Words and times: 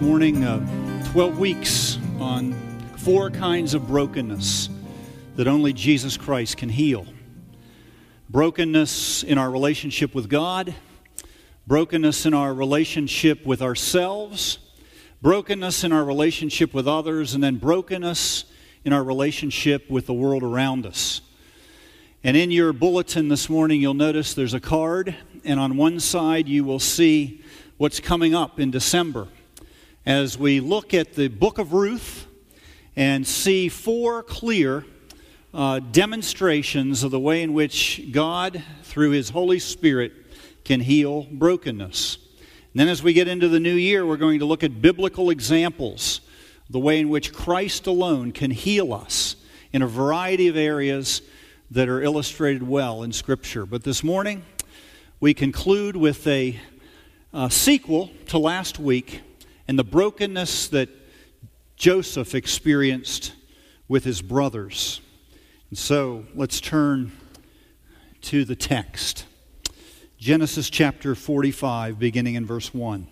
morning 0.00 0.44
uh, 0.44 0.58
12 1.12 1.38
weeks 1.38 1.98
on 2.18 2.52
four 2.98 3.30
kinds 3.30 3.72
of 3.72 3.86
brokenness 3.86 4.68
that 5.36 5.46
only 5.46 5.72
Jesus 5.72 6.16
Christ 6.16 6.56
can 6.56 6.68
heal 6.68 7.06
brokenness 8.28 9.22
in 9.22 9.38
our 9.38 9.50
relationship 9.50 10.14
with 10.14 10.28
God, 10.28 10.74
brokenness 11.66 12.26
in 12.26 12.34
our 12.34 12.52
relationship 12.52 13.46
with 13.46 13.62
ourselves, 13.62 14.58
brokenness 15.22 15.84
in 15.84 15.92
our 15.92 16.04
relationship 16.04 16.74
with 16.74 16.86
others, 16.86 17.34
and 17.34 17.42
then 17.42 17.56
brokenness 17.56 18.44
in 18.84 18.92
our 18.92 19.04
relationship 19.04 19.88
with 19.88 20.06
the 20.06 20.14
world 20.14 20.42
around 20.42 20.84
us. 20.84 21.20
And 22.24 22.36
in 22.36 22.50
your 22.50 22.72
bulletin 22.72 23.28
this 23.28 23.48
morning, 23.48 23.80
you'll 23.80 23.94
notice 23.94 24.34
there's 24.34 24.54
a 24.54 24.60
card, 24.60 25.14
and 25.44 25.60
on 25.60 25.76
one 25.76 26.00
side, 26.00 26.48
you 26.48 26.64
will 26.64 26.80
see 26.80 27.42
what's 27.76 28.00
coming 28.00 28.34
up 28.34 28.58
in 28.58 28.70
December 28.70 29.28
as 30.06 30.38
we 30.38 30.60
look 30.60 30.94
at 30.94 31.14
the 31.14 31.26
book 31.26 31.58
of 31.58 31.72
Ruth 31.72 32.28
and 32.94 33.26
see 33.26 33.68
four 33.68 34.22
clear 34.22 34.84
uh, 35.52 35.80
demonstrations 35.80 37.02
of 37.02 37.10
the 37.10 37.18
way 37.18 37.42
in 37.42 37.52
which 37.52 38.12
God, 38.12 38.62
through 38.84 39.10
His 39.10 39.30
Holy 39.30 39.58
Spirit, 39.58 40.12
can 40.64 40.80
heal 40.80 41.26
brokenness. 41.28 42.18
And 42.72 42.80
then, 42.80 42.88
as 42.88 43.02
we 43.02 43.14
get 43.14 43.26
into 43.26 43.48
the 43.48 43.58
new 43.58 43.74
year, 43.74 44.06
we're 44.06 44.16
going 44.16 44.38
to 44.38 44.44
look 44.44 44.62
at 44.62 44.80
biblical 44.80 45.28
examples, 45.28 46.20
the 46.70 46.78
way 46.78 47.00
in 47.00 47.08
which 47.08 47.32
Christ 47.32 47.88
alone 47.88 48.30
can 48.30 48.52
heal 48.52 48.92
us 48.92 49.34
in 49.72 49.82
a 49.82 49.88
variety 49.88 50.46
of 50.46 50.56
areas 50.56 51.20
that 51.72 51.88
are 51.88 52.00
illustrated 52.00 52.62
well 52.62 53.02
in 53.02 53.12
Scripture. 53.12 53.66
But 53.66 53.82
this 53.82 54.04
morning, 54.04 54.44
we 55.18 55.34
conclude 55.34 55.96
with 55.96 56.24
a 56.28 56.60
uh, 57.34 57.48
sequel 57.48 58.12
to 58.26 58.38
last 58.38 58.78
week 58.78 59.22
and 59.68 59.78
the 59.78 59.84
brokenness 59.84 60.68
that 60.68 60.88
Joseph 61.76 62.34
experienced 62.34 63.32
with 63.88 64.04
his 64.04 64.22
brothers. 64.22 65.00
And 65.70 65.78
so 65.78 66.24
let's 66.34 66.60
turn 66.60 67.12
to 68.22 68.44
the 68.44 68.56
text 68.56 69.26
Genesis 70.18 70.70
chapter 70.70 71.14
45, 71.14 71.98
beginning 71.98 72.36
in 72.36 72.46
verse 72.46 72.72
1. 72.72 73.06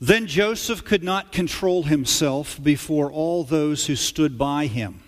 Then 0.00 0.26
Joseph 0.26 0.84
could 0.84 1.04
not 1.04 1.30
control 1.30 1.84
himself 1.84 2.62
before 2.62 3.10
all 3.10 3.44
those 3.44 3.86
who 3.86 3.94
stood 3.94 4.36
by 4.36 4.66
him, 4.66 5.00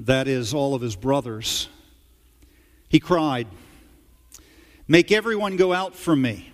that 0.00 0.26
is, 0.26 0.52
all 0.52 0.74
of 0.74 0.82
his 0.82 0.96
brothers. 0.96 1.68
He 2.88 2.98
cried, 2.98 3.46
Make 4.88 5.12
everyone 5.12 5.56
go 5.56 5.72
out 5.72 5.94
from 5.94 6.20
me. 6.20 6.52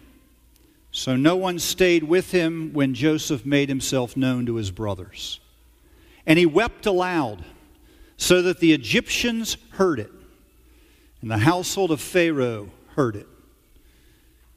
So 0.96 1.16
no 1.16 1.34
one 1.34 1.58
stayed 1.58 2.04
with 2.04 2.30
him 2.30 2.72
when 2.72 2.94
Joseph 2.94 3.44
made 3.44 3.68
himself 3.68 4.16
known 4.16 4.46
to 4.46 4.54
his 4.54 4.70
brothers. 4.70 5.40
And 6.24 6.38
he 6.38 6.46
wept 6.46 6.86
aloud, 6.86 7.44
so 8.16 8.42
that 8.42 8.60
the 8.60 8.72
Egyptians 8.72 9.56
heard 9.70 9.98
it, 9.98 10.12
and 11.20 11.28
the 11.28 11.38
household 11.38 11.90
of 11.90 12.00
Pharaoh 12.00 12.70
heard 12.94 13.16
it. 13.16 13.26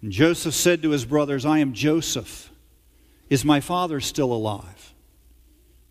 And 0.03 0.11
Joseph 0.11 0.53
said 0.53 0.83
to 0.83 0.91
his 0.91 1.05
brothers, 1.05 1.43
I 1.43 1.57
am 1.57 1.73
Joseph. 1.73 2.51
Is 3.31 3.43
my 3.43 3.59
father 3.59 3.99
still 3.99 4.31
alive? 4.31 4.93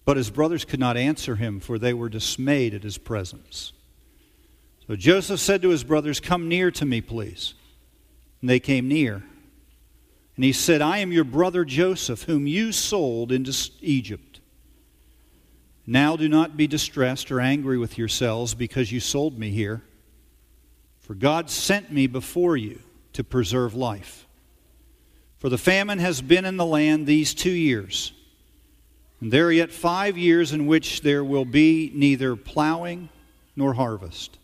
But 0.05 0.17
his 0.17 0.30
brothers 0.30 0.64
could 0.64 0.78
not 0.78 0.97
answer 0.97 1.34
him, 1.34 1.58
for 1.58 1.77
they 1.77 1.92
were 1.92 2.08
dismayed 2.08 2.72
at 2.72 2.84
his 2.84 2.98
presence. 2.98 3.73
So 4.86 4.95
Joseph 4.95 5.40
said 5.40 5.61
to 5.62 5.70
his 5.70 5.83
brothers, 5.83 6.20
Come 6.20 6.46
near 6.46 6.70
to 6.70 6.85
me, 6.86 7.01
please. 7.01 7.55
And 8.40 8.48
they 8.48 8.61
came 8.61 8.86
near. 8.86 9.24
And 10.36 10.45
he 10.45 10.52
said, 10.52 10.83
I 10.83 10.98
am 10.98 11.13
your 11.13 11.24
brother 11.24 11.64
Joseph, 11.64 12.24
whom 12.24 12.47
you 12.47 12.70
sold 12.70 13.33
into 13.33 13.55
Egypt. 13.80 14.41
Now 15.86 16.17
do 16.17 16.29
not 16.29 16.57
be 16.57 16.67
distressed 16.67 17.30
or 17.30 17.41
angry 17.41 17.79
with 17.79 17.97
yourselves 17.97 18.55
because 18.55 18.92
you 18.92 19.01
sold 19.01 19.39
me 19.39 19.51
here. 19.51 19.83
For 20.98 21.14
God 21.14 21.48
sent 21.48 21.92
me 21.92 22.07
before 22.07 22.57
you 22.57 22.80
to 23.13 23.23
preserve 23.24 23.74
life. 23.74 24.27
For 25.39 25.48
the 25.48 25.58
famine 25.58 26.01
has 26.01 26.20
been 26.20 26.45
in 26.45 26.57
the 26.57 26.67
land 26.67 27.07
these 27.07 27.33
two 27.33 27.51
years, 27.51 28.13
and 29.20 29.30
there 29.30 29.47
are 29.47 29.53
yet 29.53 29.70
five 29.70 30.18
years 30.18 30.53
in 30.53 30.67
which 30.67 31.03
there 31.03 31.24
will 31.24 31.45
be 31.45 31.92
neither 31.95 32.36
plowing 32.36 33.08
nor 33.55 33.74
harvest. 33.74 34.39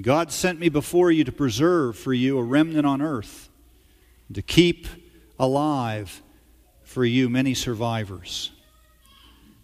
God 0.00 0.32
sent 0.32 0.58
me 0.58 0.68
before 0.68 1.12
you 1.12 1.22
to 1.24 1.32
preserve 1.32 1.96
for 1.96 2.12
you 2.12 2.38
a 2.38 2.42
remnant 2.42 2.86
on 2.86 3.00
earth, 3.00 3.48
to 4.32 4.42
keep 4.42 4.86
alive 5.38 6.22
for 6.82 7.04
you 7.04 7.28
many 7.28 7.54
survivors. 7.54 8.50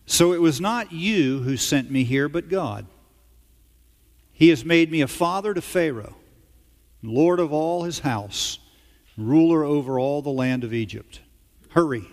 So 0.07 0.33
it 0.33 0.41
was 0.41 0.61
not 0.61 0.93
you 0.93 1.39
who 1.41 1.57
sent 1.57 1.91
me 1.91 2.05
here, 2.05 2.29
but 2.29 2.49
God. 2.49 2.87
He 4.33 4.49
has 4.49 4.65
made 4.65 4.91
me 4.91 5.03
a 5.03 5.07
father 5.07 5.55
to 5.55 5.61
Pharaoh, 5.61 6.17
Lord 7.03 7.39
of 7.39 7.53
all 7.53 7.85
his 7.85 8.01
house, 8.01 8.59
ruler 9.17 9.63
over 9.63 9.99
all 9.99 10.23
the 10.23 10.31
land 10.31 10.65
of 10.65 10.75
Egypt. 10.75 11.21
Hurry, 11.71 12.05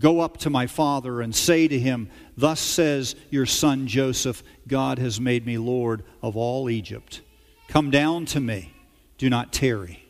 go 0.00 0.20
up 0.20 0.38
to 0.38 0.50
my 0.50 0.66
father 0.66 1.20
and 1.20 1.34
say 1.34 1.68
to 1.68 1.78
him, 1.78 2.10
Thus 2.36 2.58
says 2.58 3.14
your 3.30 3.46
son 3.46 3.86
Joseph, 3.86 4.42
God 4.66 4.98
has 4.98 5.20
made 5.20 5.46
me 5.46 5.58
Lord 5.58 6.02
of 6.22 6.36
all 6.36 6.68
Egypt. 6.68 7.20
Come 7.68 7.90
down 7.90 8.24
to 8.26 8.40
me, 8.40 8.72
do 9.18 9.30
not 9.30 9.52
tarry. 9.52 10.09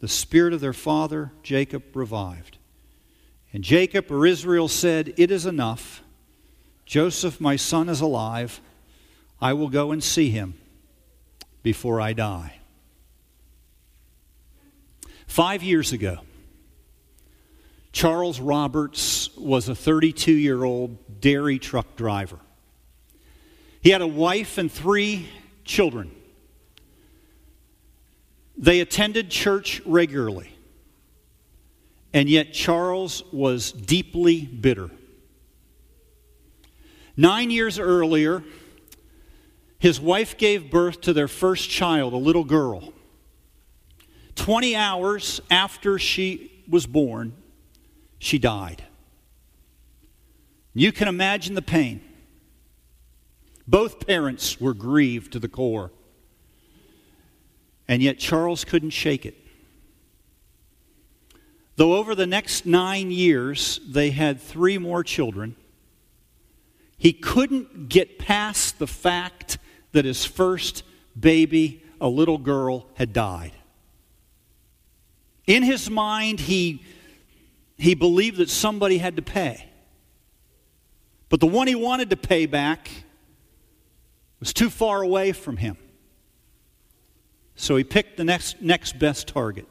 the 0.00 0.08
spirit 0.08 0.52
of 0.52 0.60
their 0.60 0.72
father 0.72 1.32
Jacob 1.42 1.94
revived. 1.94 2.58
And 3.52 3.64
Jacob 3.64 4.10
or 4.10 4.26
Israel 4.26 4.68
said, 4.68 5.14
It 5.16 5.30
is 5.30 5.46
enough. 5.46 6.02
Joseph, 6.84 7.40
my 7.40 7.56
son, 7.56 7.88
is 7.88 8.00
alive. 8.00 8.60
I 9.40 9.52
will 9.52 9.68
go 9.68 9.92
and 9.92 10.02
see 10.02 10.30
him 10.30 10.54
before 11.62 12.00
I 12.00 12.12
die. 12.12 12.58
Five 15.26 15.62
years 15.62 15.92
ago, 15.92 16.18
Charles 17.92 18.40
Roberts 18.40 19.34
was 19.36 19.68
a 19.68 19.74
32 19.74 20.32
year 20.32 20.64
old 20.64 21.20
dairy 21.20 21.58
truck 21.58 21.96
driver. 21.96 22.38
He 23.80 23.90
had 23.90 24.02
a 24.02 24.06
wife 24.06 24.58
and 24.58 24.70
three 24.70 25.28
children. 25.64 26.10
They 28.58 28.80
attended 28.80 29.30
church 29.30 29.80
regularly. 29.86 30.52
And 32.12 32.28
yet, 32.28 32.52
Charles 32.52 33.22
was 33.32 33.70
deeply 33.70 34.44
bitter. 34.44 34.90
Nine 37.16 37.50
years 37.50 37.78
earlier, 37.78 38.42
his 39.78 40.00
wife 40.00 40.36
gave 40.36 40.70
birth 40.70 41.00
to 41.02 41.12
their 41.12 41.28
first 41.28 41.70
child, 41.70 42.12
a 42.12 42.16
little 42.16 42.44
girl. 42.44 42.92
20 44.34 44.74
hours 44.74 45.40
after 45.50 45.98
she 45.98 46.64
was 46.68 46.86
born, 46.86 47.34
she 48.18 48.38
died. 48.38 48.84
You 50.74 50.92
can 50.92 51.08
imagine 51.08 51.54
the 51.54 51.62
pain. 51.62 52.00
Both 53.66 54.06
parents 54.06 54.60
were 54.60 54.74
grieved 54.74 55.32
to 55.32 55.38
the 55.38 55.48
core. 55.48 55.90
And 57.88 58.02
yet 58.02 58.18
Charles 58.18 58.64
couldn't 58.64 58.90
shake 58.90 59.24
it. 59.24 59.34
Though 61.76 61.94
over 61.94 62.14
the 62.14 62.26
next 62.26 62.66
nine 62.66 63.10
years 63.10 63.80
they 63.88 64.10
had 64.10 64.40
three 64.40 64.78
more 64.78 65.02
children, 65.02 65.56
he 66.98 67.12
couldn't 67.12 67.88
get 67.88 68.18
past 68.18 68.78
the 68.78 68.86
fact 68.86 69.58
that 69.92 70.04
his 70.04 70.24
first 70.24 70.82
baby, 71.18 71.82
a 72.00 72.08
little 72.08 72.38
girl, 72.38 72.86
had 72.94 73.12
died. 73.12 73.52
In 75.46 75.62
his 75.62 75.88
mind, 75.88 76.40
he, 76.40 76.82
he 77.78 77.94
believed 77.94 78.36
that 78.38 78.50
somebody 78.50 78.98
had 78.98 79.16
to 79.16 79.22
pay. 79.22 79.64
But 81.28 81.40
the 81.40 81.46
one 81.46 81.68
he 81.68 81.74
wanted 81.74 82.10
to 82.10 82.16
pay 82.16 82.46
back 82.46 82.90
was 84.40 84.52
too 84.52 84.68
far 84.68 85.02
away 85.02 85.32
from 85.32 85.56
him. 85.56 85.76
So 87.58 87.74
he 87.74 87.82
picked 87.82 88.16
the 88.16 88.24
next, 88.24 88.62
next 88.62 89.00
best 89.00 89.26
target. 89.26 89.66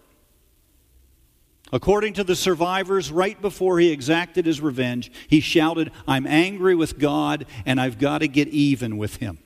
According 1.71 2.13
to 2.15 2.25
the 2.25 2.35
survivors, 2.35 3.13
right 3.13 3.41
before 3.41 3.79
he 3.79 3.91
exacted 3.91 4.45
his 4.45 4.59
revenge, 4.59 5.09
he 5.29 5.39
shouted, 5.39 5.91
I'm 6.05 6.27
angry 6.27 6.75
with 6.75 6.99
God 6.99 7.45
and 7.65 7.79
I've 7.79 7.97
got 7.97 8.17
to 8.19 8.27
get 8.27 8.49
even 8.49 8.97
with 8.97 9.15
him. 9.15 9.37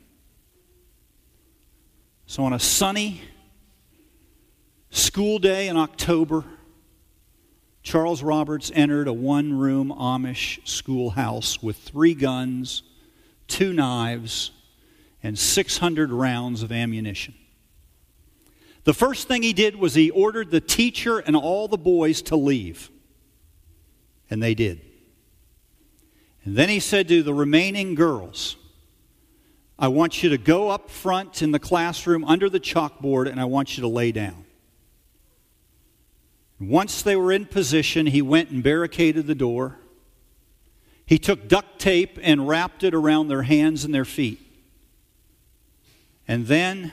So 2.26 2.44
on 2.44 2.52
a 2.52 2.58
sunny 2.58 3.22
school 4.90 5.38
day 5.38 5.68
in 5.68 5.76
October, 5.76 6.44
Charles 7.84 8.24
Roberts 8.24 8.72
entered 8.74 9.06
a 9.06 9.12
one 9.12 9.56
room 9.56 9.94
Amish 9.96 10.66
schoolhouse 10.66 11.62
with 11.62 11.76
three 11.76 12.14
guns, 12.14 12.82
two 13.46 13.72
knives, 13.72 14.50
and 15.22 15.38
600 15.38 16.10
rounds 16.10 16.64
of 16.64 16.72
ammunition. 16.72 17.34
The 18.84 18.94
first 18.94 19.28
thing 19.28 19.42
he 19.42 19.52
did 19.52 19.76
was 19.76 19.94
he 19.94 20.10
ordered 20.10 20.50
the 20.50 20.60
teacher 20.60 21.18
and 21.18 21.36
all 21.36 21.68
the 21.68 21.78
boys 21.78 22.22
to 22.22 22.36
leave. 22.36 22.90
And 24.28 24.42
they 24.42 24.54
did. 24.54 24.80
And 26.44 26.56
then 26.56 26.68
he 26.68 26.80
said 26.80 27.06
to 27.08 27.22
the 27.22 27.34
remaining 27.34 27.94
girls, 27.94 28.56
I 29.78 29.88
want 29.88 30.22
you 30.22 30.30
to 30.30 30.38
go 30.38 30.68
up 30.68 30.90
front 30.90 31.42
in 31.42 31.52
the 31.52 31.58
classroom 31.58 32.24
under 32.24 32.48
the 32.48 32.60
chalkboard 32.60 33.30
and 33.30 33.40
I 33.40 33.44
want 33.44 33.76
you 33.76 33.82
to 33.82 33.88
lay 33.88 34.10
down. 34.10 34.44
Once 36.58 37.02
they 37.02 37.16
were 37.16 37.32
in 37.32 37.46
position, 37.46 38.06
he 38.06 38.22
went 38.22 38.50
and 38.50 38.62
barricaded 38.62 39.26
the 39.26 39.34
door. 39.34 39.78
He 41.04 41.18
took 41.18 41.48
duct 41.48 41.80
tape 41.80 42.18
and 42.22 42.48
wrapped 42.48 42.84
it 42.84 42.94
around 42.94 43.28
their 43.28 43.42
hands 43.42 43.84
and 43.84 43.94
their 43.94 44.04
feet. 44.04 44.40
And 46.28 46.46
then 46.46 46.92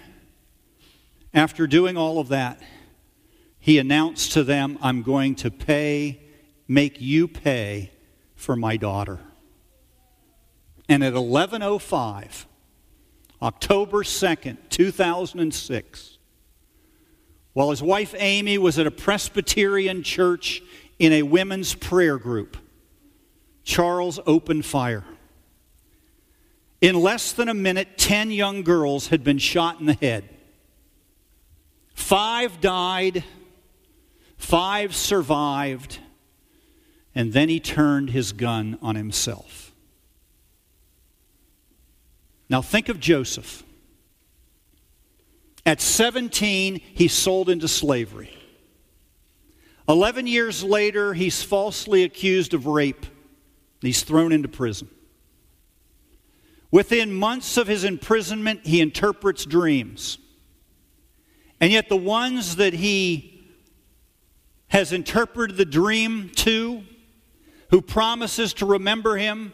after 1.34 1.68
doing 1.68 1.98
all 1.98 2.20
of 2.20 2.30
that, 2.30 2.62
he 3.60 3.78
announced 3.78 4.32
to 4.34 4.44
them, 4.44 4.78
I'm 4.82 5.04
going 5.04 5.36
to 5.36 5.52
pay, 5.52 6.22
make 6.68 7.00
you 7.02 7.28
pay 7.28 7.92
for 8.36 8.56
my 8.56 8.78
daughter. 8.78 9.20
And 10.88 11.04
at 11.04 11.14
1105, 11.14 12.48
October 13.42 14.04
2nd, 14.04 14.58
2006, 14.70 16.18
while 17.54 17.70
his 17.70 17.84
wife 17.84 18.16
Amy 18.18 18.58
was 18.58 18.80
at 18.80 18.88
a 18.88 18.92
Presbyterian 18.92 20.04
church 20.04 20.64
in 20.98 21.14
a 21.14 21.24
women's 21.24 21.76
prayer 21.76 22.18
group, 22.18 22.58
Charles 23.64 24.20
opened 24.26 24.66
fire. 24.66 25.04
In 26.82 26.96
less 26.96 27.34
than 27.34 27.50
a 27.50 27.54
minute, 27.54 27.98
10 27.98 28.32
young 28.32 28.64
girls 28.64 29.08
had 29.08 29.24
been 29.24 29.38
shot 29.38 29.80
in 29.80 29.86
the 29.86 29.94
head. 29.94 30.28
Five 32.00 32.60
died, 32.60 33.24
five 34.38 34.96
survived, 34.96 36.00
and 37.14 37.34
then 37.34 37.50
he 37.50 37.60
turned 37.60 38.10
his 38.10 38.32
gun 38.32 38.80
on 38.82 38.96
himself. 38.96 39.74
Now 42.50 42.64
think 42.64 42.90
of 42.90 43.00
Joseph. 43.00 43.64
At 45.68 45.82
17, 45.82 46.82
he's 46.96 47.14
sold 47.14 47.48
into 47.48 47.68
slavery. 47.68 48.36
11 49.88 50.26
years 50.26 50.64
later, 50.64 51.14
he's 51.14 51.44
falsely 51.44 52.04
accused 52.04 52.56
of 52.56 52.66
rape. 52.66 53.06
He's 53.82 54.02
thrown 54.02 54.32
into 54.32 54.48
prison. 54.48 54.90
Within 56.72 57.14
months 57.14 57.56
of 57.56 57.68
his 57.68 57.84
imprisonment, 57.84 58.66
he 58.66 58.82
interprets 58.82 59.46
dreams. 59.46 60.18
And 61.62 61.72
yet, 61.72 61.90
the 61.90 61.98
ones 61.98 62.58
that 62.58 62.74
he 62.74 63.44
has 64.70 64.94
interpreted 64.94 65.58
the 65.58 65.66
dream 65.66 66.30
to, 66.36 66.84
who 67.70 67.82
promises 67.82 68.54
to 68.56 68.66
remember 68.66 69.18
him, 69.18 69.52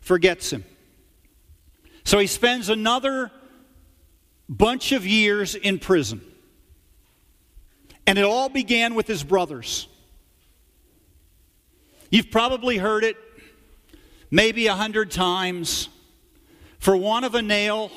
forgets 0.00 0.50
him. 0.50 0.64
So 2.04 2.18
he 2.18 2.26
spends 2.26 2.68
another 2.68 3.30
bunch 4.48 4.92
of 4.92 5.06
years 5.06 5.54
in 5.54 5.78
prison. 5.78 6.20
And 8.06 8.18
it 8.18 8.24
all 8.24 8.48
began 8.48 8.94
with 8.94 9.06
his 9.06 9.22
brothers. 9.22 9.86
You've 12.10 12.30
probably 12.30 12.76
heard 12.76 13.04
it 13.04 13.16
maybe 14.30 14.66
a 14.66 14.74
hundred 14.74 15.10
times. 15.10 15.88
For 16.78 16.96
want 16.96 17.24
of 17.24 17.34
a 17.34 17.42
nail, 17.42 17.92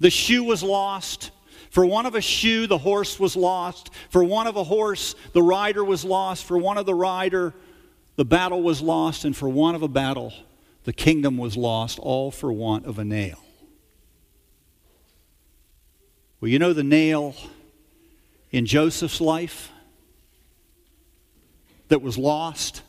the 0.00 0.10
shoe 0.10 0.42
was 0.42 0.62
lost. 0.62 1.30
For 1.72 1.86
one 1.86 2.04
of 2.04 2.14
a 2.14 2.20
shoe, 2.20 2.66
the 2.66 2.76
horse 2.76 3.18
was 3.18 3.34
lost. 3.34 3.88
For 4.10 4.22
one 4.22 4.46
of 4.46 4.56
a 4.56 4.62
horse, 4.62 5.14
the 5.32 5.42
rider 5.42 5.82
was 5.82 6.04
lost. 6.04 6.44
For 6.44 6.58
one 6.58 6.76
of 6.76 6.84
the 6.84 6.94
rider, 6.94 7.54
the 8.16 8.26
battle 8.26 8.62
was 8.62 8.82
lost. 8.82 9.24
And 9.24 9.34
for 9.34 9.48
one 9.48 9.74
of 9.74 9.82
a 9.82 9.88
battle, 9.88 10.34
the 10.84 10.92
kingdom 10.92 11.38
was 11.38 11.56
lost, 11.56 11.98
all 11.98 12.30
for 12.30 12.52
want 12.52 12.84
of 12.84 12.98
a 12.98 13.06
nail. 13.06 13.42
Well, 16.42 16.50
you 16.50 16.58
know 16.58 16.74
the 16.74 16.84
nail 16.84 17.34
in 18.50 18.66
Joseph's 18.66 19.22
life 19.22 19.72
that 21.88 22.02
was 22.02 22.18
lost? 22.18 22.82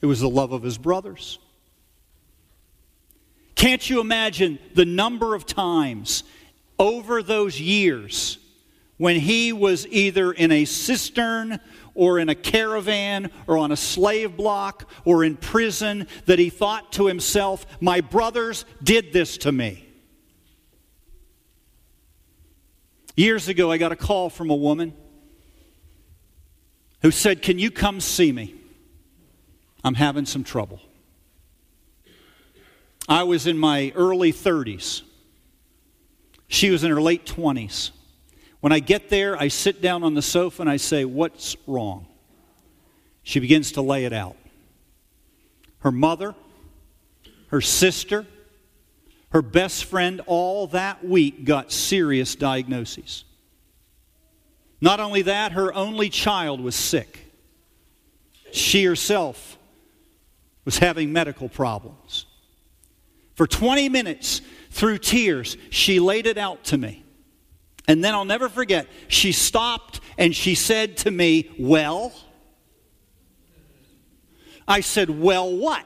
It 0.00 0.06
was 0.06 0.20
the 0.20 0.30
love 0.30 0.52
of 0.52 0.62
his 0.62 0.78
brothers. 0.78 1.40
Can't 3.56 3.90
you 3.90 4.00
imagine 4.00 4.60
the 4.74 4.84
number 4.84 5.34
of 5.34 5.46
times 5.46 6.22
over 6.80 7.22
those 7.22 7.60
years 7.60 8.38
when 8.96 9.20
he 9.20 9.52
was 9.52 9.86
either 9.88 10.32
in 10.32 10.50
a 10.50 10.64
cistern 10.64 11.60
or 11.94 12.18
in 12.18 12.30
a 12.30 12.34
caravan 12.34 13.30
or 13.46 13.58
on 13.58 13.70
a 13.70 13.76
slave 13.76 14.36
block 14.36 14.88
or 15.04 15.22
in 15.22 15.36
prison 15.36 16.08
that 16.24 16.38
he 16.38 16.48
thought 16.48 16.92
to 16.92 17.06
himself, 17.06 17.66
My 17.80 18.00
brothers 18.00 18.64
did 18.82 19.12
this 19.12 19.36
to 19.38 19.52
me. 19.52 19.86
Years 23.14 23.48
ago, 23.48 23.70
I 23.70 23.76
got 23.76 23.92
a 23.92 23.96
call 23.96 24.30
from 24.30 24.48
a 24.48 24.56
woman 24.56 24.94
who 27.02 27.10
said, 27.10 27.42
Can 27.42 27.58
you 27.58 27.70
come 27.70 28.00
see 28.00 28.32
me? 28.32 28.54
I'm 29.84 29.94
having 29.94 30.24
some 30.24 30.44
trouble. 30.44 30.80
I 33.06 33.24
was 33.24 33.46
in 33.46 33.58
my 33.58 33.92
early 33.94 34.32
30s. 34.32 35.02
She 36.50 36.70
was 36.70 36.82
in 36.82 36.90
her 36.90 37.00
late 37.00 37.24
20s. 37.24 37.92
When 38.58 38.72
I 38.72 38.80
get 38.80 39.08
there, 39.08 39.40
I 39.40 39.46
sit 39.46 39.80
down 39.80 40.02
on 40.02 40.14
the 40.14 40.20
sofa 40.20 40.62
and 40.62 40.68
I 40.68 40.78
say, 40.78 41.04
What's 41.04 41.56
wrong? 41.64 42.08
She 43.22 43.38
begins 43.38 43.72
to 43.72 43.82
lay 43.82 44.04
it 44.04 44.12
out. 44.12 44.36
Her 45.78 45.92
mother, 45.92 46.34
her 47.48 47.60
sister, 47.60 48.26
her 49.30 49.42
best 49.42 49.84
friend, 49.84 50.22
all 50.26 50.66
that 50.68 51.04
week 51.04 51.44
got 51.44 51.70
serious 51.70 52.34
diagnoses. 52.34 53.24
Not 54.80 54.98
only 54.98 55.22
that, 55.22 55.52
her 55.52 55.72
only 55.72 56.10
child 56.10 56.60
was 56.60 56.74
sick. 56.74 57.32
She 58.50 58.82
herself 58.82 59.56
was 60.64 60.78
having 60.78 61.12
medical 61.12 61.48
problems. 61.48 62.26
For 63.36 63.46
20 63.46 63.88
minutes, 63.88 64.42
through 64.70 64.98
tears, 64.98 65.56
she 65.70 66.00
laid 66.00 66.26
it 66.26 66.38
out 66.38 66.64
to 66.64 66.78
me. 66.78 67.04
And 67.86 68.04
then 68.04 68.14
I'll 68.14 68.24
never 68.24 68.48
forget, 68.48 68.86
she 69.08 69.32
stopped 69.32 70.00
and 70.16 70.34
she 70.34 70.54
said 70.54 70.96
to 70.98 71.10
me, 71.10 71.50
Well, 71.58 72.12
I 74.68 74.80
said, 74.80 75.10
Well, 75.10 75.56
what? 75.56 75.84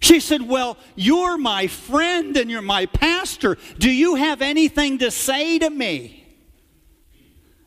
She 0.00 0.20
said, 0.20 0.42
Well, 0.42 0.76
you're 0.94 1.38
my 1.38 1.68
friend 1.68 2.36
and 2.36 2.50
you're 2.50 2.62
my 2.62 2.86
pastor. 2.86 3.58
Do 3.78 3.90
you 3.90 4.16
have 4.16 4.42
anything 4.42 4.98
to 4.98 5.10
say 5.10 5.58
to 5.58 5.70
me? 5.70 6.24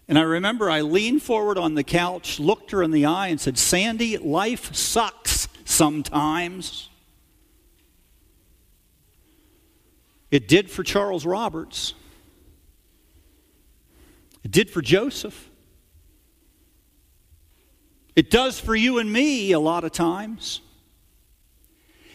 And 0.10 0.18
I 0.18 0.24
remember 0.24 0.70
I 0.70 0.82
leaned 0.82 1.22
forward 1.22 1.58
on 1.58 1.76
the 1.76 1.84
couch, 1.84 2.40
looked 2.40 2.72
her 2.72 2.82
in 2.82 2.92
the 2.92 3.06
eye, 3.06 3.28
and 3.28 3.40
said, 3.40 3.60
Sandy, 3.60 4.18
life 4.18 4.74
sucks 4.74 5.48
sometimes. 5.66 6.89
It 10.32 10.48
did 10.48 10.70
for 10.70 10.84
Charles 10.84 11.26
Roberts. 11.26 11.94
It 14.44 14.52
did 14.52 14.70
for 14.70 14.82
Joseph. 14.82 15.50
It 18.16 18.30
does 18.30 18.60
for 18.60 18.76
you 18.76 19.00
and 19.00 19.12
me 19.12 19.52
a 19.52 19.60
lot 19.60 19.84
of 19.84 19.92
times. 19.92 20.62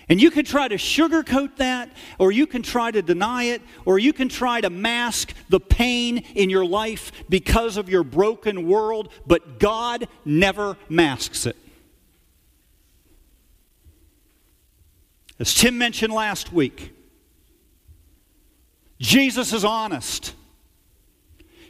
And 0.09 0.21
you 0.21 0.30
can 0.30 0.44
try 0.44 0.68
to 0.68 0.75
sugarcoat 0.75 1.56
that, 1.56 1.90
or 2.18 2.30
you 2.30 2.47
can 2.47 2.62
try 2.62 2.90
to 2.90 3.00
deny 3.00 3.44
it, 3.44 3.62
or 3.87 3.99
you 3.99 4.12
can 4.12 4.28
try 4.28 4.61
to 4.61 4.68
mask 4.68 5.33
the 5.49 5.61
pain 5.61 6.18
in 6.35 6.50
your 6.50 6.66
life 6.66 7.11
because 7.28 7.78
of 7.78 7.88
your 7.88 8.04
broken 8.04 8.68
world, 8.68 9.09
but 9.26 9.59
God 9.59 10.06
never 10.25 10.76
masks 10.90 11.47
it. 11.47 11.56
As 15.38 15.54
Tim 15.54 15.78
mentioned 15.78 16.12
last 16.12 16.52
week, 16.52 16.92
Jesus 19.04 19.52
is 19.52 19.66
honest. 19.66 20.34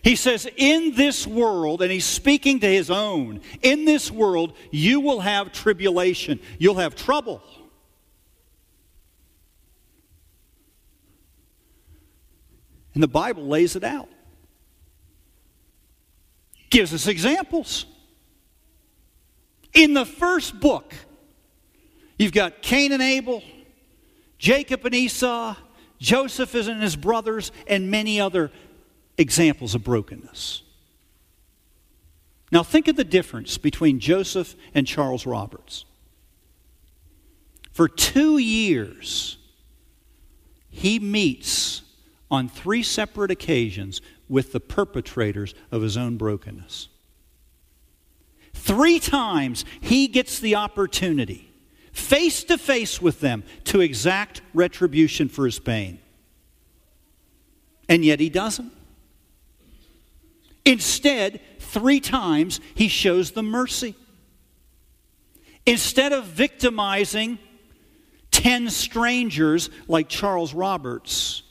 He 0.05 0.15
says, 0.15 0.49
In 0.57 0.95
this 0.95 1.27
world, 1.27 1.83
and 1.83 1.91
he's 1.91 2.05
speaking 2.05 2.61
to 2.61 2.69
his 2.69 2.93
own, 2.93 3.41
in 3.61 3.85
this 3.85 4.09
world, 4.09 4.57
you 4.71 5.01
will 5.01 5.19
have 5.19 5.51
tribulation, 5.51 6.39
you'll 6.61 6.77
have 6.77 6.95
trouble. 6.95 7.43
And 12.95 13.03
the 13.03 13.09
Bible 13.09 13.49
lays 13.49 13.75
it 13.75 13.83
out, 13.83 14.09
gives 16.71 16.95
us 16.95 17.09
examples. 17.09 17.85
In 19.73 19.93
the 19.93 20.07
first 20.07 20.61
book, 20.61 20.95
you've 22.17 22.31
got 22.31 22.63
Cain 22.63 22.93
and 22.93 23.03
Abel, 23.03 23.43
Jacob 24.39 24.87
and 24.87 24.95
Esau, 24.95 25.57
Joseph 26.05 26.55
and 26.55 26.83
his 26.83 26.97
brothers, 26.97 27.51
and 27.67 27.91
many 27.91 28.21
other 28.21 28.53
examples 29.17 29.75
of 29.75 29.83
brokenness. 29.83 30.63
Now, 32.53 32.63
think 32.63 32.89
of 32.89 32.97
the 32.97 33.05
difference 33.05 33.57
between 33.57 34.01
Joseph 34.01 34.55
and 34.75 34.87
Charles 34.87 35.25
Roberts. 35.25 35.87
For 37.73 37.89
two 37.89 38.37
years, 38.37 39.39
he 40.69 40.99
meets 40.99 41.81
on 42.31 42.51
three 42.51 42.83
separate 42.83 43.31
occasions 43.31 44.03
with 44.29 44.53
the 44.53 44.61
perpetrators 44.61 45.55
of 45.73 45.81
his 45.81 45.97
own 45.97 46.19
brokenness. 46.19 46.89
Three 48.53 49.01
times 49.01 49.65
he 49.81 50.07
gets 50.07 50.39
the 50.39 50.55
opportunity, 50.55 51.51
face 51.95 52.45
to 52.45 52.59
face 52.59 53.01
with 53.01 53.21
them, 53.21 53.45
to 53.65 53.81
exact 53.81 54.43
retribution 54.53 55.29
for 55.29 55.47
his 55.47 55.59
pain. 55.59 55.99
And 57.89 58.05
yet 58.05 58.21
he 58.21 58.29
doesn't. 58.29 58.73
Instead, 60.65 61.41
three 61.61 62.01
times 62.01 62.61
he 62.75 62.89
shows 62.89 63.31
them 63.31 63.47
mercy. 63.47 63.95
Instead 65.67 66.13
of 66.13 66.25
victimizing 66.25 67.39
10 68.31 68.71
strangers 68.71 69.71
like 69.87 70.09
Charles 70.09 70.53
Roberts, 70.53 71.43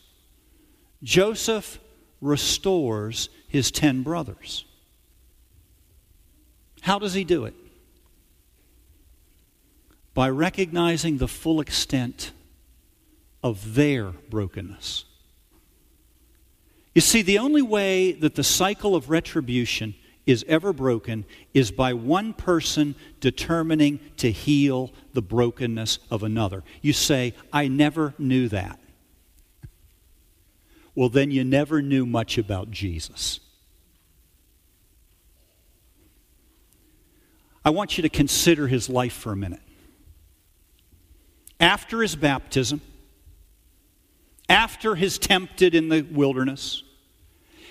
Joseph 1.02 1.80
restores 2.22 3.30
his 3.48 3.72
10 3.72 4.04
brothers. 4.04 4.66
How 6.82 7.00
does 7.00 7.14
he 7.14 7.24
do 7.24 7.46
it? 7.46 7.56
By 10.14 10.30
recognizing 10.30 11.18
the 11.18 11.28
full 11.28 11.60
extent 11.60 12.32
of 13.42 13.76
their 13.76 14.12
brokenness. 14.30 15.06
You 16.94 17.02
see, 17.02 17.22
the 17.22 17.40
only 17.40 17.62
way 17.62 18.12
that 18.12 18.36
the 18.36 18.44
cycle 18.44 18.96
of 18.96 19.10
retribution 19.10 19.96
is 20.26 20.46
ever 20.48 20.72
broken 20.72 21.26
is 21.54 21.72
by 21.72 21.94
one 21.94 22.34
person 22.34 22.96
determining 23.20 24.00
to 24.18 24.32
heal 24.32 24.92
the 25.14 25.22
brokenness 25.22 26.00
of 26.10 26.24
another. 26.24 26.64
You 26.82 26.94
say, 26.94 27.34
I 27.52 27.68
never 27.68 28.14
knew 28.18 28.48
that. 28.50 28.80
Well, 30.96 31.10
then 31.10 31.32
you 31.32 31.44
never 31.44 31.82
knew 31.82 32.06
much 32.06 32.38
about 32.38 32.70
Jesus. 32.70 33.40
I 37.66 37.72
want 37.72 37.98
you 37.98 38.02
to 38.04 38.10
consider 38.10 38.68
his 38.68 38.90
life 38.90 39.14
for 39.14 39.32
a 39.32 39.36
minute. 39.36 39.62
After 41.64 42.02
his 42.02 42.18
baptism, 42.18 42.82
after 44.50 44.96
his 44.96 45.18
tempted 45.18 45.74
in 45.74 45.88
the 45.88 46.02
wilderness, 46.02 46.84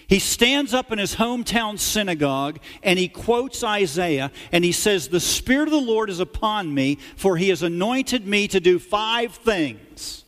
he 0.06 0.18
stands 0.18 0.72
up 0.72 0.92
in 0.92 0.98
his 0.98 1.16
hometown 1.16 1.78
synagogue 1.78 2.58
and 2.82 2.98
he 2.98 3.06
quotes 3.06 3.62
Isaiah 3.62 4.32
and 4.50 4.64
he 4.64 4.72
says, 4.72 5.08
The 5.08 5.20
Spirit 5.20 5.68
of 5.68 5.72
the 5.72 5.78
Lord 5.78 6.08
is 6.08 6.20
upon 6.20 6.72
me, 6.72 6.96
for 7.16 7.36
he 7.36 7.50
has 7.50 7.62
anointed 7.62 8.26
me 8.26 8.48
to 8.48 8.60
do 8.60 8.78
five 8.78 9.34
things. 9.34 10.24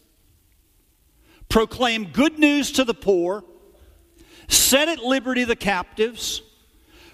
Proclaim 1.48 2.10
good 2.12 2.38
news 2.38 2.70
to 2.72 2.84
the 2.84 2.92
poor, 2.92 3.44
set 4.46 4.90
at 4.90 4.98
liberty 4.98 5.44
the 5.44 5.56
captives, 5.56 6.42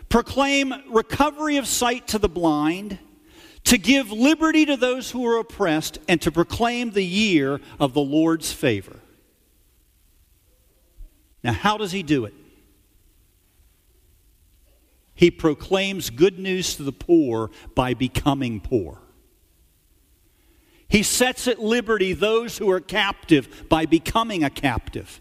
proclaim 0.08 0.74
recovery 0.90 1.58
of 1.58 1.68
sight 1.68 2.08
to 2.08 2.18
the 2.18 2.28
blind, 2.28 2.98
to 3.64 3.78
give 3.78 4.10
liberty 4.10 4.66
to 4.66 4.76
those 4.76 5.10
who 5.10 5.26
are 5.26 5.38
oppressed, 5.38 5.98
and 6.08 6.20
to 6.22 6.32
proclaim 6.32 6.90
the 6.90 7.04
year 7.04 7.60
of 7.78 7.94
the 7.94 8.00
Lord's 8.00 8.52
favor. 8.52 8.96
Now, 11.42 11.52
how 11.52 11.76
does 11.76 11.92
he 11.92 12.02
do 12.02 12.24
it? 12.24 12.34
He 15.14 15.30
proclaims 15.30 16.08
good 16.08 16.38
news 16.38 16.76
to 16.76 16.82
the 16.82 16.92
poor 16.92 17.50
by 17.74 17.94
becoming 17.94 18.60
poor. 18.60 18.98
He 20.88 21.02
sets 21.02 21.46
at 21.46 21.60
liberty 21.60 22.14
those 22.14 22.58
who 22.58 22.70
are 22.70 22.80
captive 22.80 23.68
by 23.68 23.86
becoming 23.86 24.42
a 24.42 24.50
captive. 24.50 25.20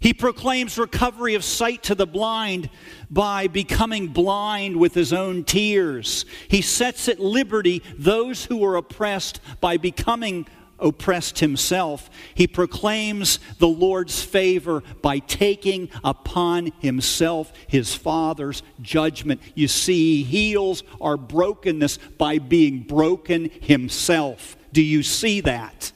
He 0.00 0.14
proclaims 0.14 0.78
recovery 0.78 1.34
of 1.34 1.44
sight 1.44 1.82
to 1.84 1.94
the 1.94 2.06
blind 2.06 2.70
by 3.10 3.48
becoming 3.48 4.08
blind 4.08 4.76
with 4.76 4.94
his 4.94 5.12
own 5.12 5.44
tears. 5.44 6.24
He 6.46 6.62
sets 6.62 7.08
at 7.08 7.18
liberty 7.18 7.82
those 7.96 8.44
who 8.44 8.64
are 8.64 8.76
oppressed 8.76 9.40
by 9.60 9.76
becoming 9.76 10.46
oppressed 10.78 11.40
himself, 11.40 12.08
he 12.34 12.46
proclaims 12.46 13.40
the 13.58 13.68
Lord's 13.68 14.22
favor 14.22 14.82
by 15.02 15.18
taking 15.18 15.88
upon 16.04 16.72
himself 16.78 17.52
his 17.66 17.94
Father's 17.94 18.62
judgment. 18.80 19.40
You 19.54 19.68
see, 19.68 20.22
he 20.22 20.50
heals 20.50 20.82
our 21.00 21.16
brokenness 21.16 21.98
by 22.16 22.38
being 22.38 22.82
broken 22.82 23.50
himself. 23.60 24.56
Do 24.72 24.82
you 24.82 25.02
see 25.02 25.40
that? 25.42 25.92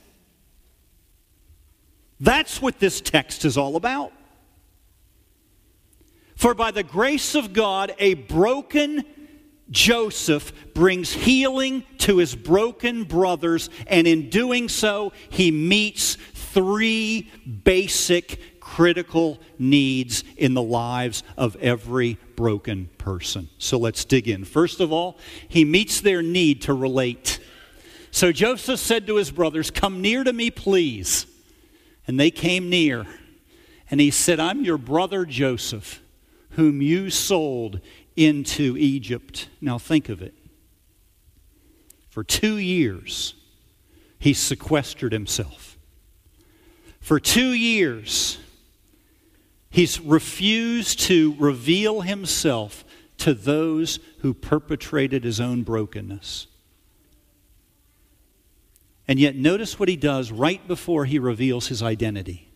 That's 2.22 2.62
what 2.62 2.78
this 2.78 3.00
text 3.00 3.44
is 3.44 3.58
all 3.58 3.74
about. 3.74 4.12
For 6.36 6.54
by 6.54 6.70
the 6.70 6.84
grace 6.84 7.34
of 7.34 7.52
God, 7.52 7.94
a 7.98 8.14
broken 8.14 9.04
Joseph 9.72 10.52
brings 10.72 11.12
healing 11.12 11.82
to 11.98 12.18
his 12.18 12.36
broken 12.36 13.02
brothers, 13.04 13.70
and 13.88 14.06
in 14.06 14.30
doing 14.30 14.68
so, 14.68 15.12
he 15.30 15.50
meets 15.50 16.14
three 16.14 17.28
basic 17.64 18.60
critical 18.60 19.40
needs 19.58 20.22
in 20.36 20.54
the 20.54 20.62
lives 20.62 21.24
of 21.36 21.56
every 21.56 22.18
broken 22.36 22.88
person. 22.98 23.48
So 23.58 23.78
let's 23.78 24.04
dig 24.04 24.28
in. 24.28 24.44
First 24.44 24.78
of 24.78 24.92
all, 24.92 25.18
he 25.48 25.64
meets 25.64 26.00
their 26.00 26.22
need 26.22 26.62
to 26.62 26.72
relate. 26.72 27.40
So 28.12 28.30
Joseph 28.30 28.78
said 28.78 29.08
to 29.08 29.16
his 29.16 29.32
brothers, 29.32 29.72
Come 29.72 30.02
near 30.02 30.22
to 30.22 30.32
me, 30.32 30.52
please. 30.52 31.26
And 32.12 32.20
they 32.20 32.30
came 32.30 32.68
near. 32.68 33.06
And 33.90 33.98
he 33.98 34.10
said, 34.10 34.38
I'm 34.38 34.66
your 34.66 34.76
brother 34.76 35.24
Joseph, 35.24 36.02
whom 36.50 36.82
you 36.82 37.08
sold 37.08 37.80
into 38.16 38.76
Egypt. 38.76 39.48
Now 39.62 39.78
think 39.78 40.10
of 40.10 40.20
it. 40.20 40.34
For 42.10 42.22
two 42.22 42.58
years, 42.58 43.32
he 44.18 44.34
sequestered 44.34 45.14
himself. 45.14 45.78
For 47.00 47.18
two 47.18 47.54
years, 47.54 48.36
he's 49.70 49.98
refused 49.98 51.00
to 51.04 51.34
reveal 51.38 52.02
himself 52.02 52.84
to 53.16 53.32
those 53.32 54.00
who 54.18 54.34
perpetrated 54.34 55.24
his 55.24 55.40
own 55.40 55.62
brokenness. 55.62 56.46
And 59.12 59.20
yet, 59.20 59.36
notice 59.36 59.78
what 59.78 59.90
he 59.90 59.96
does 59.96 60.32
right 60.32 60.66
before 60.66 61.04
he 61.04 61.18
reveals 61.18 61.66
his 61.66 61.82
identity. 61.82 62.48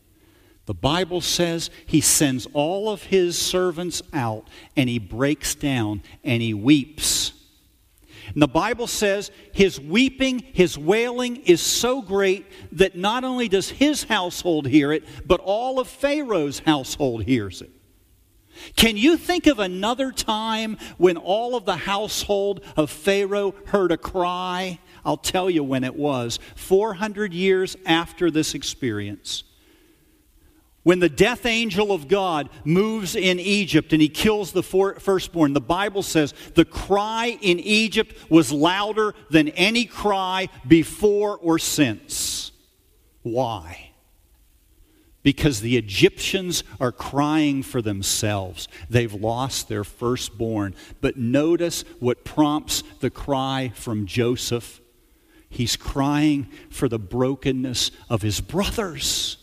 The 0.65 0.73
Bible 0.73 1.21
says 1.21 1.69
he 1.85 2.01
sends 2.01 2.47
all 2.55 2.89
of 2.89 3.03
his 3.03 3.37
servants 3.37 4.01
out 4.15 4.49
and 4.75 4.89
he 4.89 4.99
breaks 4.99 5.55
down 5.55 6.03
and 6.25 6.41
he 6.41 6.55
weeps. 6.55 7.33
And 8.33 8.41
the 8.41 8.49
Bible 8.49 8.87
says 8.87 9.31
his 9.53 9.79
weeping, 9.79 10.45
his 10.55 10.79
wailing 10.79 11.37
is 11.45 11.61
so 11.61 12.01
great 12.01 12.47
that 12.73 12.97
not 12.97 13.23
only 13.23 13.49
does 13.49 13.69
his 13.69 14.05
household 14.05 14.67
hear 14.67 14.93
it, 14.93 15.05
but 15.27 15.41
all 15.41 15.79
of 15.79 15.89
Pharaoh's 15.89 16.61
household 16.61 17.25
hears 17.25 17.61
it. 17.61 17.71
Can 18.77 18.97
you 18.97 19.19
think 19.19 19.47
of 19.47 19.59
another 19.59 20.11
time 20.11 20.79
when 20.97 21.19
all 21.19 21.55
of 21.55 21.67
the 21.67 21.77
household 21.77 22.65
of 22.79 22.91
Pharaoh 22.91 23.55
heard 23.67 23.93
a 23.93 23.99
cry? 23.99 24.79
I'll 25.07 25.17
tell 25.17 25.49
you 25.49 25.63
when 25.63 25.85
it 25.85 25.95
was 25.95 26.41
400 26.57 27.33
years 27.33 27.77
after 27.87 28.31
this 28.31 28.55
experience. 28.55 29.45
When 30.83 30.99
the 30.99 31.09
death 31.09 31.47
angel 31.47 31.93
of 31.93 32.09
God 32.09 32.49
moves 32.65 33.17
in 33.17 33.41
Egypt 33.41 33.93
and 33.93 34.03
he 34.03 34.09
kills 34.09 34.53
the 34.53 34.63
firstborn, 34.63 35.53
the 35.53 35.61
Bible 35.61 36.03
says 36.03 36.35
the 36.55 36.65
cry 36.65 37.39
in 37.41 37.59
Egypt 37.61 38.31
was 38.31 38.53
louder 38.53 39.15
than 39.31 39.49
any 39.51 39.85
cry 39.85 40.49
before 40.67 41.39
or 41.39 41.59
since. 41.59 42.53
Why? 43.23 43.87
because 45.27 45.61
the 45.61 45.77
Egyptians 45.77 46.63
are 46.79 46.93
crying 46.93 47.61
for 47.61 47.83
themselves. 47.83 48.69
They've 48.89 49.13
lost 49.13 49.69
their 49.69 49.83
firstborn. 49.83 50.77
But 51.01 51.17
notice 51.17 51.83
what 51.99 52.25
prompts 52.25 52.85
the 53.01 53.11
cry 53.11 53.73
from 53.75 54.07
Joseph. 54.07 54.81
He's 55.49 55.77
crying 55.77 56.49
for 56.71 56.89
the 56.89 56.99
brokenness 56.99 57.91
of 58.11 58.23
his 58.23 58.41
brothers. 58.41 59.39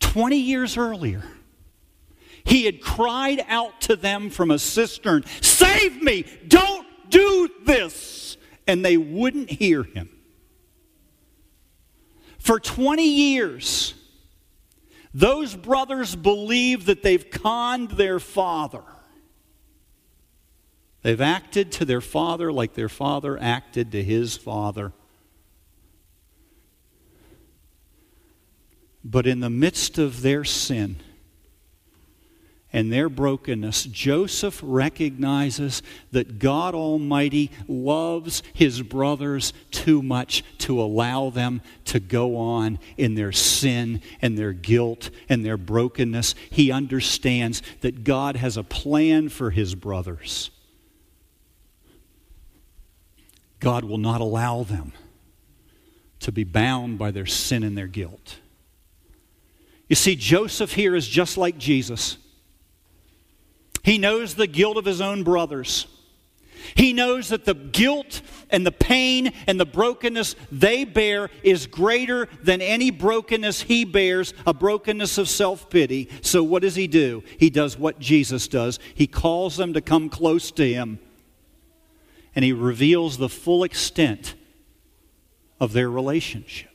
20 0.00 0.36
years 0.36 0.76
earlier, 0.76 1.22
he 2.44 2.64
had 2.64 2.82
cried 2.82 3.44
out 3.48 3.80
to 3.82 3.96
them 3.96 4.28
from 4.28 4.50
a 4.50 4.58
cistern, 4.58 5.24
Save 5.40 6.02
me! 6.02 6.26
Don't 6.46 6.86
do 7.08 7.48
this! 7.64 8.36
And 8.66 8.84
they 8.84 8.96
wouldn't 8.96 9.50
hear 9.50 9.82
him. 9.84 10.10
For 12.38 12.60
20 12.60 13.06
years, 13.06 13.94
those 15.14 15.54
brothers 15.54 16.16
believe 16.16 16.86
that 16.86 17.02
they've 17.02 17.30
conned 17.30 17.92
their 17.92 18.18
father. 18.18 18.82
They've 21.02 21.20
acted 21.20 21.72
to 21.72 21.84
their 21.84 22.00
father 22.00 22.52
like 22.52 22.74
their 22.74 22.88
father 22.88 23.40
acted 23.40 23.92
to 23.92 24.02
his 24.02 24.36
father. 24.36 24.92
But 29.04 29.26
in 29.26 29.40
the 29.40 29.50
midst 29.50 29.98
of 29.98 30.22
their 30.22 30.44
sin, 30.44 30.96
and 32.72 32.90
their 32.90 33.10
brokenness, 33.10 33.84
Joseph 33.84 34.58
recognizes 34.62 35.82
that 36.10 36.38
God 36.38 36.74
Almighty 36.74 37.50
loves 37.68 38.42
his 38.54 38.80
brothers 38.80 39.52
too 39.70 40.02
much 40.02 40.42
to 40.58 40.80
allow 40.80 41.28
them 41.28 41.60
to 41.86 42.00
go 42.00 42.36
on 42.36 42.78
in 42.96 43.14
their 43.14 43.32
sin 43.32 44.00
and 44.22 44.38
their 44.38 44.54
guilt 44.54 45.10
and 45.28 45.44
their 45.44 45.58
brokenness. 45.58 46.34
He 46.48 46.72
understands 46.72 47.62
that 47.82 48.04
God 48.04 48.36
has 48.36 48.56
a 48.56 48.64
plan 48.64 49.28
for 49.28 49.50
his 49.50 49.74
brothers. 49.74 50.50
God 53.62 53.84
will 53.84 53.98
not 53.98 54.20
allow 54.20 54.64
them 54.64 54.92
to 56.18 56.32
be 56.32 56.42
bound 56.42 56.98
by 56.98 57.12
their 57.12 57.26
sin 57.26 57.62
and 57.62 57.78
their 57.78 57.86
guilt. 57.86 58.40
You 59.88 59.94
see, 59.94 60.16
Joseph 60.16 60.72
here 60.72 60.96
is 60.96 61.06
just 61.06 61.36
like 61.36 61.58
Jesus. 61.58 62.18
He 63.84 63.98
knows 63.98 64.34
the 64.34 64.48
guilt 64.48 64.78
of 64.78 64.84
his 64.84 65.00
own 65.00 65.22
brothers. 65.22 65.86
He 66.74 66.92
knows 66.92 67.28
that 67.28 67.44
the 67.44 67.54
guilt 67.54 68.20
and 68.50 68.66
the 68.66 68.72
pain 68.72 69.32
and 69.46 69.60
the 69.60 69.66
brokenness 69.66 70.34
they 70.50 70.84
bear 70.84 71.30
is 71.44 71.68
greater 71.68 72.28
than 72.42 72.60
any 72.60 72.90
brokenness 72.90 73.62
he 73.62 73.84
bears, 73.84 74.34
a 74.44 74.52
brokenness 74.52 75.18
of 75.18 75.28
self 75.28 75.70
pity. 75.70 76.08
So, 76.20 76.42
what 76.42 76.62
does 76.62 76.74
he 76.74 76.88
do? 76.88 77.22
He 77.38 77.48
does 77.48 77.78
what 77.78 78.00
Jesus 78.00 78.48
does. 78.48 78.80
He 78.94 79.06
calls 79.06 79.56
them 79.56 79.72
to 79.74 79.80
come 79.80 80.08
close 80.08 80.50
to 80.52 80.66
him, 80.66 80.98
and 82.34 82.44
he 82.44 82.52
reveals 82.52 83.18
the 83.18 83.28
full 83.28 83.64
extent 83.64 84.34
of 85.60 85.72
their 85.72 85.90
relationship. 85.90 86.70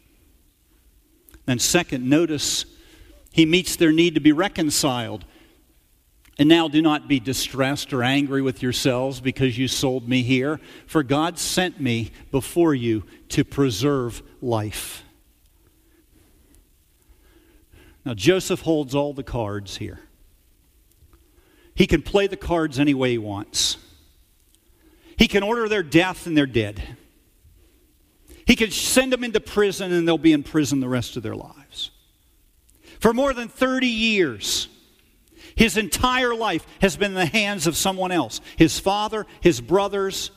And 1.48 1.62
second, 1.62 2.08
notice 2.08 2.66
he 3.32 3.46
meets 3.46 3.76
their 3.76 3.92
need 3.92 4.16
to 4.16 4.22
be 4.22 4.32
reconciled. 4.32 5.26
And 6.40 6.48
now 6.48 6.68
do 6.68 6.82
not 6.82 7.08
be 7.08 7.20
distressed 7.20 7.94
or 7.94 8.04
angry 8.04 8.42
with 8.42 8.62
yourselves 8.62 9.20
because 9.20 9.58
you 9.58 9.68
sold 9.68 10.08
me 10.08 10.22
here, 10.22 10.60
for 10.86 11.02
God 11.02 11.40
sent 11.40 11.82
me 11.82 12.12
before 12.32 12.76
you 12.76 13.04
to 13.30 13.44
preserve 13.44 14.22
life. 14.42 15.04
Now, 18.06 18.14
Joseph 18.14 18.62
holds 18.62 18.96
all 18.96 19.14
the 19.14 19.24
cards 19.24 19.78
here. 19.78 20.00
He 21.76 21.88
can 21.88 22.02
play 22.02 22.28
the 22.28 22.38
cards 22.38 22.80
any 22.80 22.94
way 22.94 23.12
he 23.12 23.18
wants. 23.18 23.78
He 25.18 25.28
can 25.28 25.44
order 25.44 25.68
their 25.68 25.84
death 25.84 26.28
and 26.28 26.38
they're 26.38 26.46
dead. 26.46 26.82
He 28.46 28.56
can 28.56 28.72
send 28.72 29.12
them 29.12 29.24
into 29.24 29.40
prison 29.40 29.92
and 29.92 30.08
they'll 30.08 30.18
be 30.18 30.32
in 30.32 30.44
prison 30.44 30.80
the 30.80 30.88
rest 30.88 31.18
of 31.18 31.24
their 31.24 31.36
lives. 31.36 31.92
For 33.00 33.14
more 33.14 33.34
than 33.34 33.50
30 33.50 33.88
years, 33.88 34.70
his 35.56 35.76
entire 35.76 36.36
life 36.36 36.66
has 36.82 36.96
been 36.96 37.12
in 37.12 37.16
the 37.16 37.26
hands 37.26 37.68
of 37.68 37.76
someone 37.76 38.12
else 38.12 38.42
his 38.56 38.80
father, 38.80 39.26
his 39.42 39.60
brothers, 39.60 40.32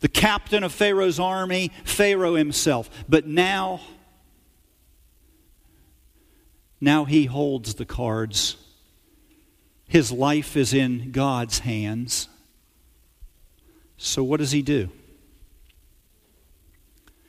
the 0.00 0.08
captain 0.08 0.62
of 0.62 0.72
Pharaoh's 0.72 1.18
army, 1.18 1.72
Pharaoh 1.84 2.34
himself. 2.34 2.88
But 3.08 3.26
now, 3.26 3.80
now 6.80 7.04
he 7.06 7.24
holds 7.24 7.74
the 7.74 7.86
cards. 7.86 8.56
His 9.88 10.12
life 10.12 10.56
is 10.56 10.74
in 10.74 11.12
God's 11.12 11.60
hands. 11.60 12.28
So, 13.98 14.22
what 14.22 14.38
does 14.38 14.52
he 14.52 14.62
do? 14.62 14.90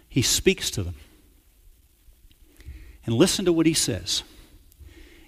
He 0.08 0.22
speaks 0.22 0.72
to 0.72 0.84
them. 0.84 0.96
And 3.06 3.16
listen 3.16 3.46
to 3.46 3.54
what 3.54 3.66
he 3.66 3.74
says. 3.74 4.24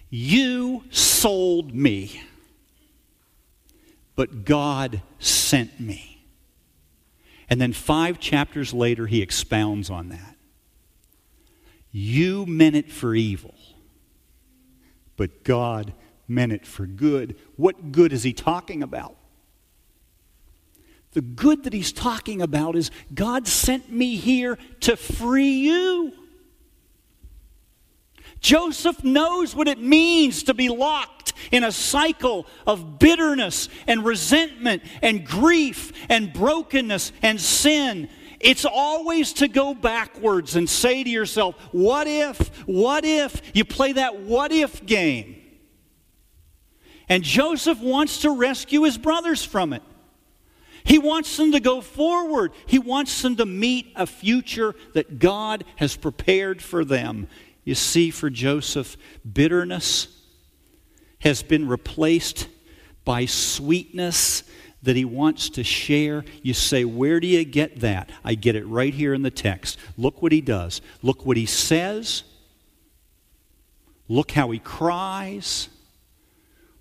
You 0.09 0.83
sold 0.91 1.73
me, 1.73 2.21
but 4.15 4.45
God 4.45 5.01
sent 5.19 5.79
me. 5.79 6.25
And 7.49 7.59
then 7.59 7.73
five 7.73 8.19
chapters 8.19 8.73
later, 8.73 9.07
he 9.07 9.21
expounds 9.21 9.89
on 9.89 10.09
that. 10.09 10.35
You 11.91 12.45
meant 12.45 12.75
it 12.75 12.91
for 12.91 13.15
evil, 13.15 13.55
but 15.17 15.43
God 15.43 15.93
meant 16.27 16.53
it 16.53 16.65
for 16.67 16.85
good. 16.85 17.35
What 17.55 17.91
good 17.91 18.13
is 18.13 18.23
he 18.23 18.31
talking 18.31 18.83
about? 18.83 19.15
The 21.13 21.21
good 21.21 21.63
that 21.63 21.73
he's 21.73 21.91
talking 21.91 22.41
about 22.41 22.75
is 22.75 22.89
God 23.13 23.47
sent 23.47 23.91
me 23.91 24.15
here 24.15 24.57
to 24.81 24.95
free 24.95 25.59
you. 25.59 26.13
Joseph 28.39 29.03
knows 29.03 29.55
what 29.55 29.67
it 29.67 29.79
means 29.79 30.43
to 30.43 30.53
be 30.53 30.69
locked 30.69 31.33
in 31.51 31.63
a 31.63 31.71
cycle 31.71 32.47
of 32.65 32.97
bitterness 32.97 33.69
and 33.87 34.03
resentment 34.03 34.81
and 35.01 35.25
grief 35.25 35.91
and 36.09 36.33
brokenness 36.33 37.11
and 37.21 37.39
sin. 37.39 38.09
It's 38.39 38.65
always 38.65 39.33
to 39.33 39.47
go 39.47 39.75
backwards 39.75 40.55
and 40.55 40.67
say 40.67 41.03
to 41.03 41.09
yourself, 41.09 41.55
What 41.71 42.07
if? 42.07 42.47
What 42.65 43.05
if? 43.05 43.41
You 43.53 43.65
play 43.65 43.93
that 43.93 44.21
what 44.21 44.51
if 44.51 44.83
game. 44.85 45.35
And 47.07 47.23
Joseph 47.23 47.79
wants 47.79 48.21
to 48.21 48.31
rescue 48.31 48.83
his 48.83 48.97
brothers 48.97 49.43
from 49.43 49.73
it. 49.73 49.83
He 50.83 50.97
wants 50.97 51.35
them 51.37 51.51
to 51.51 51.59
go 51.59 51.81
forward. 51.81 52.51
He 52.65 52.79
wants 52.79 53.21
them 53.21 53.35
to 53.37 53.45
meet 53.45 53.91
a 53.95 54.07
future 54.07 54.75
that 54.93 55.19
God 55.19 55.63
has 55.77 55.95
prepared 55.95 56.61
for 56.61 56.83
them. 56.83 57.27
You 57.63 57.75
see, 57.75 58.09
for 58.09 58.29
Joseph, 58.29 58.97
bitterness 59.31 60.07
has 61.19 61.43
been 61.43 61.67
replaced 61.67 62.47
by 63.05 63.25
sweetness 63.25 64.43
that 64.83 64.95
he 64.95 65.05
wants 65.05 65.49
to 65.51 65.63
share. 65.63 66.25
You 66.41 66.53
say, 66.53 66.85
Where 66.85 67.19
do 67.19 67.27
you 67.27 67.45
get 67.45 67.81
that? 67.81 68.09
I 68.23 68.35
get 68.35 68.55
it 68.55 68.65
right 68.65 68.93
here 68.93 69.13
in 69.13 69.21
the 69.21 69.31
text. 69.31 69.77
Look 69.97 70.21
what 70.21 70.31
he 70.31 70.41
does. 70.41 70.81
Look 71.01 71.25
what 71.25 71.37
he 71.37 71.45
says. 71.45 72.23
Look 74.07 74.31
how 74.31 74.51
he 74.51 74.59
cries. 74.59 75.69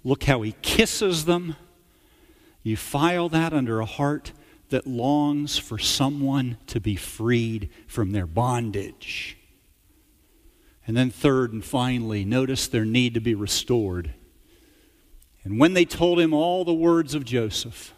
Look 0.02 0.24
how 0.24 0.42
he 0.42 0.54
kisses 0.62 1.26
them. 1.26 1.56
You 2.62 2.77
file 2.77 3.29
that 3.31 3.53
under 3.53 3.81
a 3.81 3.87
heart 3.87 4.33
that 4.68 4.87
longs 4.87 5.59
for 5.59 5.79
someone 5.79 6.57
to 6.68 6.81
be 6.81 6.96
freed 6.96 7.70
from 7.87 8.12
their 8.12 8.27
bondage. 8.27 9.37
And 10.87 10.96
then, 10.96 11.11
third 11.11 11.53
and 11.53 11.64
finally, 11.64 12.25
notice 12.25 12.66
their 12.66 12.85
need 12.85 13.14
to 13.14 13.20
be 13.20 13.35
restored. 13.35 14.14
And 15.44 15.59
when 15.59 15.75
they 15.75 15.85
told 15.85 16.20
him 16.20 16.35
all 16.35 16.64
the 16.64 16.75
words 16.75 17.14
of 17.14 17.25
Joseph, 17.25 17.94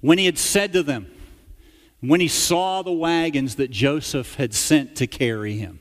when 0.00 0.18
he 0.18 0.26
had 0.26 0.38
said 0.38 0.72
to 0.72 0.82
them, 0.82 1.10
when 2.00 2.20
he 2.20 2.28
saw 2.28 2.82
the 2.82 2.92
wagons 2.92 3.56
that 3.56 3.70
Joseph 3.70 4.36
had 4.36 4.54
sent 4.54 4.96
to 4.96 5.06
carry 5.06 5.56
him, 5.56 5.80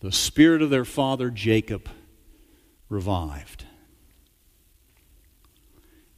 the 0.00 0.12
spirit 0.12 0.62
of 0.62 0.70
their 0.70 0.84
father 0.84 1.30
Jacob 1.30 1.88
revived. 2.88 3.63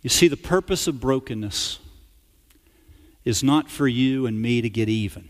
You 0.06 0.10
see, 0.10 0.28
the 0.28 0.36
purpose 0.36 0.86
of 0.86 1.00
brokenness 1.00 1.80
is 3.24 3.42
not 3.42 3.68
for 3.68 3.88
you 3.88 4.24
and 4.26 4.40
me 4.40 4.60
to 4.60 4.70
get 4.70 4.88
even. 4.88 5.28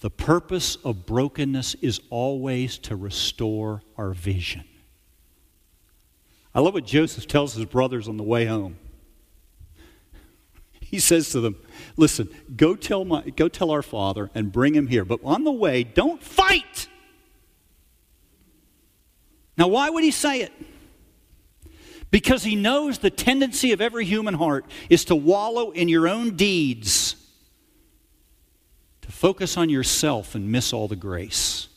The 0.00 0.10
purpose 0.10 0.74
of 0.82 1.06
brokenness 1.06 1.76
is 1.76 2.00
always 2.10 2.76
to 2.78 2.96
restore 2.96 3.82
our 3.96 4.10
vision. 4.10 4.64
I 6.52 6.58
love 6.58 6.74
what 6.74 6.86
Joseph 6.86 7.28
tells 7.28 7.54
his 7.54 7.66
brothers 7.66 8.08
on 8.08 8.16
the 8.16 8.24
way 8.24 8.46
home. 8.46 8.80
he 10.80 10.98
says 10.98 11.30
to 11.30 11.40
them, 11.40 11.54
Listen, 11.96 12.28
go 12.56 12.74
tell, 12.74 13.04
my, 13.04 13.22
go 13.30 13.46
tell 13.46 13.70
our 13.70 13.82
father 13.82 14.28
and 14.34 14.50
bring 14.50 14.74
him 14.74 14.88
here. 14.88 15.04
But 15.04 15.20
on 15.22 15.44
the 15.44 15.52
way, 15.52 15.84
don't 15.84 16.20
fight. 16.20 16.88
Now, 19.56 19.68
why 19.68 19.88
would 19.88 20.02
he 20.02 20.10
say 20.10 20.40
it? 20.40 20.52
Because 22.10 22.42
he 22.44 22.56
knows 22.56 22.98
the 22.98 23.10
tendency 23.10 23.72
of 23.72 23.80
every 23.80 24.04
human 24.04 24.34
heart 24.34 24.64
is 24.88 25.04
to 25.06 25.16
wallow 25.16 25.70
in 25.70 25.88
your 25.88 26.08
own 26.08 26.36
deeds, 26.36 27.16
to 29.02 29.12
focus 29.12 29.56
on 29.56 29.68
yourself 29.68 30.34
and 30.34 30.50
miss 30.50 30.72
all 30.72 30.88
the 30.88 30.96
grace. 30.96 31.68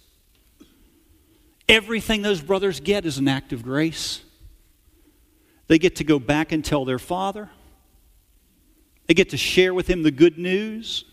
Everything 1.68 2.22
those 2.22 2.42
brothers 2.42 2.80
get 2.80 3.06
is 3.06 3.18
an 3.18 3.28
act 3.28 3.54
of 3.54 3.64
grace. 3.64 4.22
They 5.68 5.80
get 5.80 5.98
to 5.98 6.04
go 6.04 6.20
back 6.20 6.52
and 6.52 6.64
tell 6.64 6.86
their 6.86 7.00
father. 7.00 7.50
They 9.08 9.14
get 9.14 9.30
to 9.30 9.38
share 9.38 9.74
with 9.74 9.88
him 9.88 10.04
the 10.04 10.12
good 10.12 10.38
news. 10.38 11.06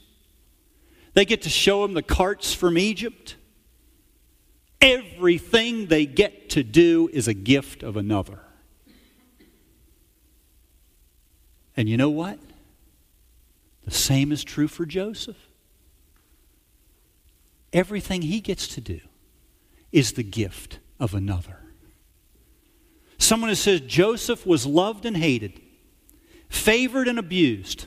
They 1.14 1.24
get 1.24 1.42
to 1.42 1.48
show 1.48 1.85
him 1.85 1.94
the 1.94 2.02
carts 2.02 2.54
from 2.54 2.78
Egypt. 2.78 3.37
Everything 4.81 5.87
they 5.87 6.07
get 6.07 6.50
to 6.50 6.62
do 6.62 7.09
is 7.12 7.26
a 7.26 7.35
gift 7.35 7.83
of 7.83 7.96
another. 7.96 8.40
And 11.79 11.88
you 11.88 11.97
know 11.97 12.11
what? 12.11 12.41
The 13.85 13.93
same 13.93 14.33
is 14.33 14.43
true 14.43 14.67
for 14.67 14.85
Joseph. 14.85 15.37
Everything 17.73 18.23
he 18.23 18.41
gets 18.41 18.67
to 18.75 18.81
do 18.81 18.99
is 19.93 20.14
the 20.14 20.25
gift 20.25 20.81
of 20.99 21.14
another. 21.14 21.61
Someone 23.17 23.49
who 23.49 23.55
says 23.55 23.81
Joseph 23.83 24.45
was 24.45 24.67
loved 24.67 25.07
and 25.07 25.17
hated, 25.17 25.61
favored 26.49 27.07
and 27.07 27.17
abused, 27.17 27.87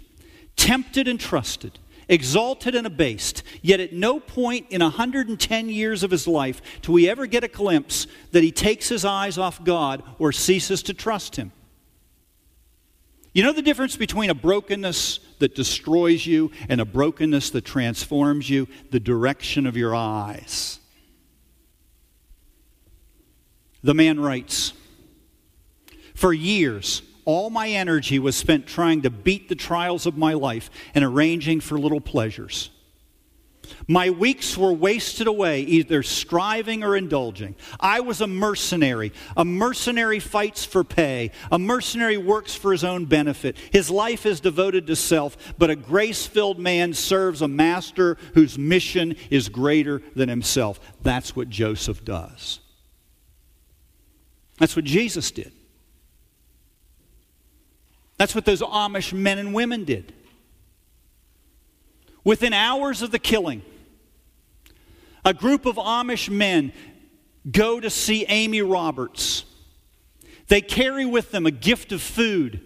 tempted 0.56 1.06
and 1.10 1.20
trusted, 1.20 1.78
exalted 2.08 2.76
and 2.76 2.88
abased, 2.88 3.44
yet 3.62 3.82
at 3.82 3.92
no 3.92 4.22
point 4.22 4.68
in 4.70 4.82
110 4.82 5.68
years 5.68 6.02
of 6.02 6.12
his 6.12 6.26
life 6.26 6.62
do 6.82 6.94
we 6.94 7.10
ever 7.10 7.26
get 7.26 7.44
a 7.44 7.50
glimpse 7.50 8.08
that 8.32 8.42
he 8.42 8.54
takes 8.54 8.88
his 8.88 9.04
eyes 9.04 9.38
off 9.38 9.62
God 9.66 10.02
or 10.18 10.32
ceases 10.32 10.82
to 10.84 10.94
trust 10.94 11.36
him. 11.36 11.52
You 13.34 13.44
know 13.44 13.54
the 13.54 13.62
difference 13.62 13.96
between 13.96 14.30
a 14.30 14.36
brokenness 14.36 15.20
that 15.40 15.56
destroys 15.56 16.26
you 16.26 16.52
and 16.68 16.82
a 16.82 16.86
brokenness 16.86 17.52
that 17.52 17.64
transforms 17.64 18.50
you? 18.50 18.68
The 18.90 19.00
direction 19.00 19.66
of 19.66 19.78
your 19.78 19.96
eyes. 19.96 20.80
The 23.84 23.94
man 23.94 24.20
writes 24.20 24.74
For 26.14 26.34
years, 26.34 27.02
all 27.24 27.50
my 27.50 27.70
energy 27.70 28.20
was 28.20 28.36
spent 28.36 28.68
trying 28.68 29.04
to 29.04 29.10
beat 29.10 29.48
the 29.48 29.56
trials 29.56 30.06
of 30.06 30.18
my 30.18 30.34
life 30.34 30.70
and 30.94 31.06
arranging 31.06 31.62
for 31.62 31.80
little 31.80 32.02
pleasures. 32.02 32.70
My 33.88 34.10
weeks 34.10 34.58
were 34.58 34.74
wasted 34.74 35.28
away 35.28 35.62
either 35.62 36.04
striving 36.04 36.84
or 36.84 36.96
indulging. 36.96 37.56
I 37.80 38.00
was 38.02 38.22
a 38.22 38.28
mercenary. 38.28 39.14
A 39.36 39.46
mercenary 39.46 40.20
fights 40.20 40.66
for 40.66 40.84
pay. 40.84 41.32
A 41.52 41.60
mercenary 41.60 42.18
works 42.18 42.56
for 42.56 42.72
his 42.72 42.84
own 42.84 43.06
benefit. 43.06 43.58
His 43.72 43.90
life 43.90 44.26
is 44.26 44.40
devoted 44.40 44.88
to 44.88 44.96
self, 44.96 45.38
but 45.58 45.70
a 45.70 45.76
grace 45.76 46.26
filled 46.26 46.60
man 46.60 46.94
serves 46.94 47.42
a 47.42 47.48
master 47.48 48.18
whose 48.34 48.58
mission 48.58 49.16
is 49.30 49.50
greater 49.50 50.02
than 50.16 50.30
himself. 50.30 50.80
That's 51.02 51.36
what 51.36 51.50
Joseph 51.50 52.04
does. 52.06 52.60
That's 54.60 54.76
what 54.76 54.86
Jesus 54.86 55.32
did. 55.32 55.52
That's 58.18 58.36
what 58.36 58.46
those 58.46 58.62
Amish 58.62 59.14
men 59.14 59.40
and 59.40 59.52
women 59.52 59.84
did. 59.84 60.14
Within 62.24 62.54
hours 62.54 63.02
of 63.02 63.12
the 63.12 63.20
killing, 63.20 63.64
a 65.26 65.34
group 65.34 65.66
of 65.66 65.76
Amish 65.76 66.30
men 66.30 66.74
go 67.50 67.80
to 67.80 67.90
see 67.90 68.26
Amy 68.28 68.62
Roberts. 68.62 69.46
They 70.48 70.62
carry 70.62 71.06
with 71.06 71.32
them 71.32 71.46
a 71.46 71.52
gift 71.52 71.92
of 71.92 72.02
food 72.02 72.62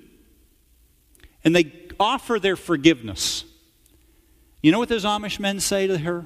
and 1.44 1.56
they 1.56 1.72
offer 2.00 2.40
their 2.40 2.56
forgiveness. 2.56 3.46
You 4.62 4.72
know 4.72 4.80
what 4.80 4.90
those 4.90 5.06
Amish 5.06 5.40
men 5.40 5.60
say 5.60 5.88
to 5.88 5.98
her? 6.00 6.26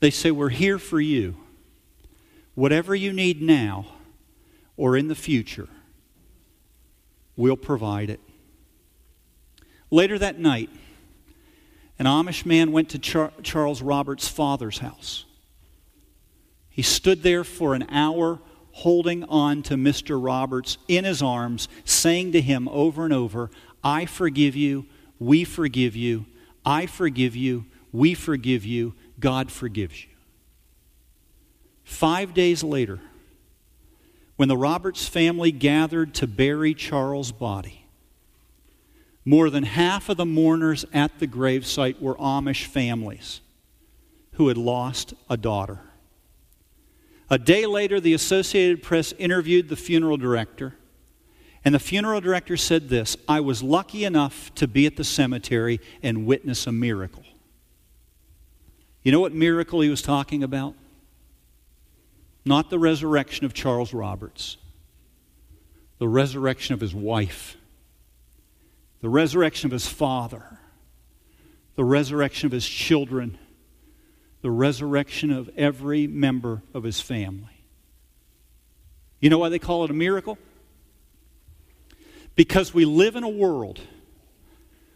They 0.00 0.10
say, 0.10 0.30
We're 0.30 0.48
here 0.48 0.78
for 0.78 1.00
you. 1.00 1.36
Whatever 2.54 2.94
you 2.94 3.12
need 3.12 3.40
now 3.40 3.86
or 4.76 4.96
in 4.96 5.08
the 5.08 5.14
future, 5.14 5.68
we'll 7.36 7.56
provide 7.56 8.10
it. 8.10 8.20
Later 9.90 10.18
that 10.18 10.38
night, 10.38 10.70
an 11.98 12.06
Amish 12.06 12.44
man 12.44 12.72
went 12.72 12.88
to 12.90 12.98
Char- 12.98 13.32
Charles 13.42 13.82
Roberts' 13.82 14.28
father's 14.28 14.78
house. 14.78 15.24
He 16.68 16.82
stood 16.82 17.22
there 17.22 17.44
for 17.44 17.74
an 17.74 17.86
hour 17.88 18.40
holding 18.72 19.22
on 19.24 19.62
to 19.62 19.74
Mr. 19.74 20.22
Roberts 20.22 20.76
in 20.88 21.04
his 21.04 21.22
arms, 21.22 21.68
saying 21.84 22.32
to 22.32 22.40
him 22.40 22.68
over 22.68 23.04
and 23.04 23.12
over, 23.12 23.50
I 23.84 24.06
forgive 24.06 24.56
you, 24.56 24.86
we 25.20 25.44
forgive 25.44 25.94
you, 25.94 26.26
I 26.64 26.86
forgive 26.86 27.36
you, 27.36 27.66
we 27.92 28.14
forgive 28.14 28.64
you, 28.64 28.94
God 29.20 29.52
forgives 29.52 30.02
you. 30.02 30.10
Five 31.84 32.34
days 32.34 32.64
later, 32.64 32.98
when 34.34 34.48
the 34.48 34.56
Roberts 34.56 35.06
family 35.06 35.52
gathered 35.52 36.12
to 36.14 36.26
bury 36.26 36.74
Charles' 36.74 37.30
body, 37.30 37.83
more 39.24 39.48
than 39.48 39.64
half 39.64 40.08
of 40.08 40.16
the 40.16 40.26
mourners 40.26 40.84
at 40.92 41.18
the 41.18 41.26
gravesite 41.26 42.00
were 42.00 42.14
Amish 42.16 42.66
families 42.66 43.40
who 44.32 44.48
had 44.48 44.58
lost 44.58 45.14
a 45.30 45.36
daughter. 45.36 45.80
A 47.30 47.38
day 47.38 47.64
later, 47.64 48.00
the 48.00 48.12
Associated 48.12 48.82
Press 48.82 49.12
interviewed 49.12 49.68
the 49.68 49.76
funeral 49.76 50.16
director, 50.16 50.74
and 51.64 51.74
the 51.74 51.78
funeral 51.78 52.20
director 52.20 52.56
said 52.56 52.88
this 52.88 53.16
I 53.26 53.40
was 53.40 53.62
lucky 53.62 54.04
enough 54.04 54.54
to 54.56 54.68
be 54.68 54.84
at 54.86 54.96
the 54.96 55.04
cemetery 55.04 55.80
and 56.02 56.26
witness 56.26 56.66
a 56.66 56.72
miracle. 56.72 57.24
You 59.02 59.12
know 59.12 59.20
what 59.20 59.32
miracle 59.32 59.80
he 59.80 59.88
was 59.88 60.02
talking 60.02 60.42
about? 60.42 60.74
Not 62.44 62.68
the 62.68 62.78
resurrection 62.78 63.46
of 63.46 63.54
Charles 63.54 63.94
Roberts, 63.94 64.58
the 65.98 66.08
resurrection 66.08 66.74
of 66.74 66.80
his 66.80 66.94
wife 66.94 67.56
the 69.04 69.10
resurrection 69.10 69.66
of 69.66 69.72
his 69.72 69.86
father, 69.86 70.42
the 71.76 71.84
resurrection 71.84 72.46
of 72.46 72.52
his 72.52 72.66
children, 72.66 73.36
the 74.40 74.50
resurrection 74.50 75.30
of 75.30 75.50
every 75.58 76.06
member 76.06 76.62
of 76.72 76.84
his 76.84 77.02
family. 77.02 77.66
You 79.20 79.28
know 79.28 79.36
why 79.36 79.50
they 79.50 79.58
call 79.58 79.84
it 79.84 79.90
a 79.90 79.92
miracle? 79.92 80.38
Because 82.34 82.72
we 82.72 82.86
live 82.86 83.14
in 83.14 83.24
a 83.24 83.28
world 83.28 83.78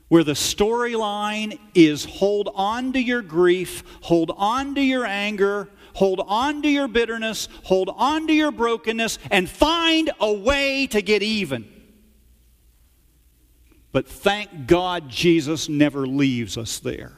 where 0.08 0.24
the 0.24 0.32
storyline 0.32 1.58
is 1.74 2.06
hold 2.06 2.48
on 2.54 2.94
to 2.94 2.98
your 2.98 3.20
grief, 3.20 3.84
hold 4.00 4.32
on 4.38 4.74
to 4.76 4.80
your 4.80 5.04
anger, 5.04 5.68
hold 5.92 6.22
on 6.26 6.62
to 6.62 6.68
your 6.70 6.88
bitterness, 6.88 7.46
hold 7.64 7.90
on 7.94 8.26
to 8.26 8.32
your 8.32 8.52
brokenness, 8.52 9.18
and 9.30 9.50
find 9.50 10.10
a 10.18 10.32
way 10.32 10.86
to 10.86 11.02
get 11.02 11.22
even. 11.22 11.77
But 13.92 14.06
thank 14.06 14.66
God 14.66 15.08
Jesus 15.08 15.68
never 15.68 16.06
leaves 16.06 16.58
us 16.58 16.78
there. 16.78 17.12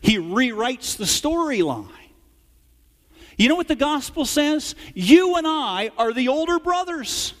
He 0.00 0.16
rewrites 0.16 0.96
the 0.96 1.04
storyline. 1.04 1.88
You 3.36 3.48
know 3.48 3.56
what 3.56 3.68
the 3.68 3.76
gospel 3.76 4.26
says? 4.26 4.74
You 4.94 5.36
and 5.36 5.46
I 5.46 5.90
are 5.96 6.12
the 6.12 6.28
older 6.28 6.58
brothers. 6.58 7.32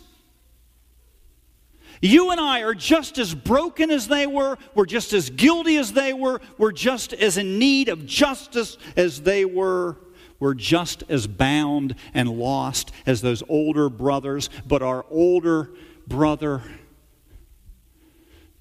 You 2.00 2.30
and 2.30 2.40
I 2.40 2.62
are 2.62 2.74
just 2.74 3.18
as 3.18 3.34
broken 3.34 3.90
as 3.90 4.08
they 4.08 4.26
were. 4.26 4.56
We're 4.74 4.86
just 4.86 5.12
as 5.12 5.28
guilty 5.28 5.76
as 5.76 5.92
they 5.92 6.14
were. 6.14 6.40
We're 6.56 6.72
just 6.72 7.12
as 7.12 7.36
in 7.36 7.58
need 7.58 7.90
of 7.90 8.06
justice 8.06 8.78
as 8.96 9.20
they 9.20 9.44
were. 9.44 9.98
We're 10.38 10.54
just 10.54 11.04
as 11.10 11.26
bound 11.26 11.94
and 12.14 12.30
lost 12.30 12.92
as 13.04 13.20
those 13.20 13.42
older 13.50 13.90
brothers. 13.90 14.48
But 14.66 14.80
our 14.80 15.04
older 15.10 15.70
brother 16.08 16.62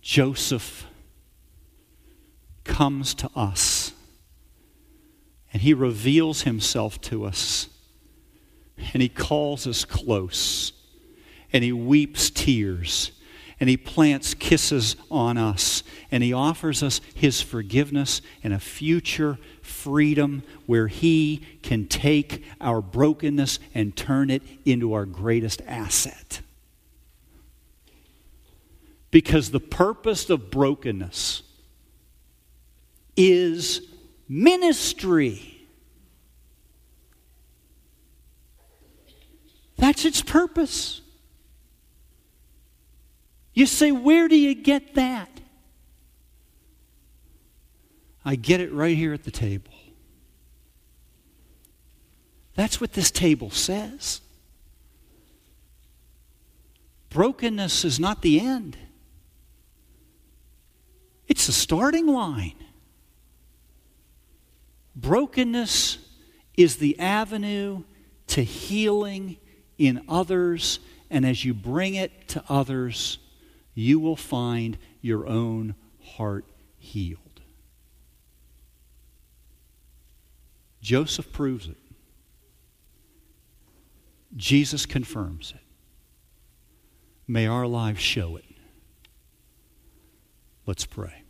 Joseph 0.01 0.85
comes 2.63 3.13
to 3.15 3.29
us 3.35 3.93
and 5.51 5.61
he 5.61 5.73
reveals 5.73 6.43
himself 6.43 7.01
to 7.01 7.25
us 7.25 7.67
and 8.93 9.01
he 9.01 9.09
calls 9.09 9.67
us 9.67 9.85
close 9.85 10.71
and 11.51 11.63
he 11.63 11.71
weeps 11.71 12.29
tears 12.29 13.11
and 13.59 13.69
he 13.69 13.75
plants 13.75 14.33
kisses 14.33 14.95
on 15.11 15.37
us 15.37 15.83
and 16.11 16.23
he 16.23 16.31
offers 16.31 16.81
us 16.81 17.01
his 17.13 17.41
forgiveness 17.41 18.21
and 18.43 18.53
a 18.53 18.59
future 18.59 19.37
freedom 19.61 20.43
where 20.65 20.87
he 20.87 21.45
can 21.61 21.87
take 21.87 22.43
our 22.61 22.81
brokenness 22.81 23.59
and 23.73 23.95
turn 23.95 24.29
it 24.29 24.41
into 24.65 24.93
our 24.93 25.05
greatest 25.05 25.61
asset. 25.67 26.41
Because 29.11 29.51
the 29.51 29.59
purpose 29.59 30.29
of 30.29 30.51
brokenness 30.51 31.43
is 33.17 33.81
ministry. 34.27 35.67
That's 39.77 40.05
its 40.05 40.21
purpose. 40.21 41.01
You 43.53 43.65
say, 43.65 43.91
where 43.91 44.27
do 44.27 44.37
you 44.37 44.53
get 44.53 44.95
that? 44.95 45.29
I 48.23 48.35
get 48.35 48.61
it 48.61 48.71
right 48.71 48.95
here 48.95 49.13
at 49.13 49.23
the 49.23 49.31
table. 49.31 49.71
That's 52.55 52.79
what 52.79 52.93
this 52.93 53.09
table 53.09 53.49
says. 53.49 54.21
Brokenness 57.09 57.85
is 57.85 57.99
not 57.99 58.21
the 58.21 58.39
end, 58.39 58.77
it's 61.29 61.45
the 61.45 61.53
starting 61.53 62.07
line. 62.07 62.55
Brokenness 64.95 65.99
is 66.57 66.77
the 66.77 66.99
avenue 66.99 67.83
to 68.27 68.43
healing 68.43 69.37
in 69.77 70.03
others, 70.09 70.79
and 71.09 71.25
as 71.25 71.45
you 71.45 71.53
bring 71.53 71.95
it 71.95 72.27
to 72.29 72.43
others, 72.49 73.19
you 73.73 73.99
will 73.99 74.17
find 74.17 74.77
your 75.01 75.25
own 75.27 75.75
heart 76.01 76.45
healed. 76.77 77.19
Joseph 80.81 81.31
proves 81.31 81.67
it. 81.67 81.77
Jesus 84.35 84.85
confirms 84.85 85.51
it. 85.55 85.61
May 87.27 87.47
our 87.47 87.67
lives 87.67 87.99
show 87.99 88.35
it. 88.35 88.48
Let's 90.69 90.85
pray. 90.85 91.23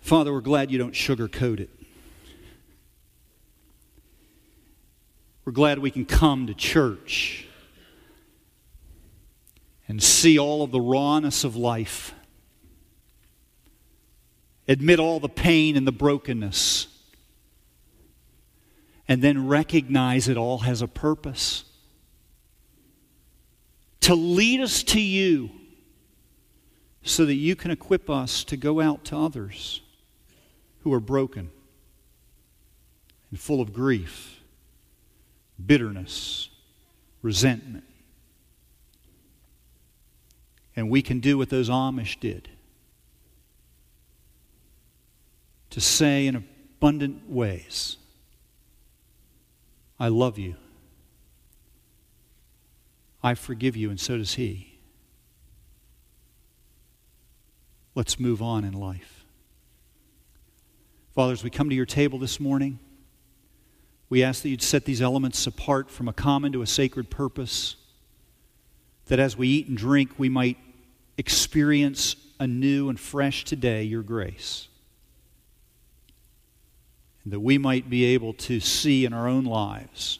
Father, 0.00 0.32
we're 0.32 0.40
glad 0.40 0.72
you 0.72 0.78
don't 0.78 0.94
sugarcoat 0.94 1.60
it. 1.60 1.70
We're 5.44 5.52
glad 5.52 5.78
we 5.78 5.92
can 5.92 6.04
come 6.04 6.48
to 6.48 6.54
church 6.54 7.46
and 9.86 10.02
see 10.02 10.40
all 10.40 10.64
of 10.64 10.72
the 10.72 10.80
rawness 10.80 11.44
of 11.44 11.54
life, 11.54 12.12
admit 14.66 14.98
all 14.98 15.20
the 15.20 15.28
pain 15.28 15.76
and 15.76 15.86
the 15.86 15.92
brokenness, 15.92 16.88
and 19.06 19.22
then 19.22 19.46
recognize 19.46 20.26
it 20.26 20.36
all 20.36 20.58
has 20.58 20.82
a 20.82 20.88
purpose 20.88 21.62
to 24.02 24.14
lead 24.14 24.60
us 24.60 24.82
to 24.82 25.00
you 25.00 25.50
so 27.02 27.24
that 27.24 27.34
you 27.34 27.56
can 27.56 27.70
equip 27.70 28.08
us 28.10 28.44
to 28.44 28.56
go 28.56 28.80
out 28.80 29.04
to 29.06 29.16
others 29.16 29.80
who 30.80 30.92
are 30.92 31.00
broken 31.00 31.50
and 33.30 33.40
full 33.40 33.60
of 33.60 33.72
grief, 33.72 34.40
bitterness, 35.64 36.50
resentment. 37.22 37.84
And 40.74 40.90
we 40.90 41.02
can 41.02 41.20
do 41.20 41.38
what 41.38 41.48
those 41.50 41.68
Amish 41.68 42.18
did 42.18 42.48
to 45.70 45.80
say 45.80 46.26
in 46.26 46.36
abundant 46.36 47.30
ways, 47.30 47.96
I 49.98 50.08
love 50.08 50.38
you. 50.38 50.56
I 53.22 53.34
forgive 53.34 53.76
you, 53.76 53.90
and 53.90 54.00
so 54.00 54.18
does 54.18 54.34
he. 54.34 54.78
Let's 57.94 58.18
move 58.18 58.42
on 58.42 58.64
in 58.64 58.72
life. 58.72 59.24
Father, 61.14 61.32
as 61.32 61.44
we 61.44 61.50
come 61.50 61.68
to 61.68 61.74
your 61.74 61.86
table 61.86 62.18
this 62.18 62.40
morning, 62.40 62.78
we 64.08 64.22
ask 64.22 64.42
that 64.42 64.48
you'd 64.48 64.62
set 64.62 64.86
these 64.86 65.02
elements 65.02 65.46
apart 65.46 65.90
from 65.90 66.08
a 66.08 66.12
common 66.12 66.52
to 66.52 66.62
a 66.62 66.66
sacred 66.66 67.10
purpose, 67.10 67.76
that 69.06 69.18
as 69.18 69.36
we 69.36 69.48
eat 69.48 69.68
and 69.68 69.76
drink, 69.76 70.18
we 70.18 70.28
might 70.28 70.56
experience 71.18 72.16
anew 72.40 72.88
and 72.88 72.98
fresh 72.98 73.44
today 73.44 73.82
your 73.82 74.02
grace. 74.02 74.68
And 77.24 77.32
that 77.32 77.40
we 77.40 77.56
might 77.56 77.88
be 77.88 78.04
able 78.04 78.32
to 78.34 78.58
see 78.58 79.04
in 79.04 79.12
our 79.12 79.28
own 79.28 79.44
lives 79.44 80.18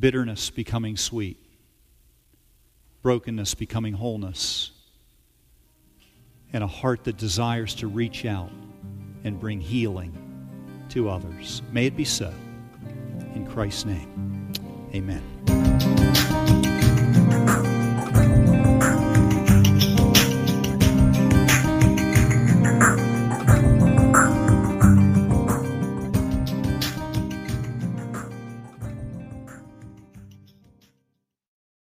bitterness 0.00 0.50
becoming 0.50 0.96
sweet, 0.96 1.36
brokenness 3.02 3.54
becoming 3.54 3.92
wholeness, 3.92 4.72
and 6.52 6.64
a 6.64 6.66
heart 6.66 7.04
that 7.04 7.16
desires 7.16 7.74
to 7.76 7.86
reach 7.86 8.24
out 8.24 8.50
and 9.24 9.38
bring 9.38 9.60
healing 9.60 10.16
to 10.88 11.08
others. 11.08 11.62
May 11.70 11.86
it 11.86 11.96
be 11.96 12.04
so. 12.04 12.32
In 13.34 13.46
Christ's 13.46 13.84
name, 13.84 14.52
amen. 14.94 15.39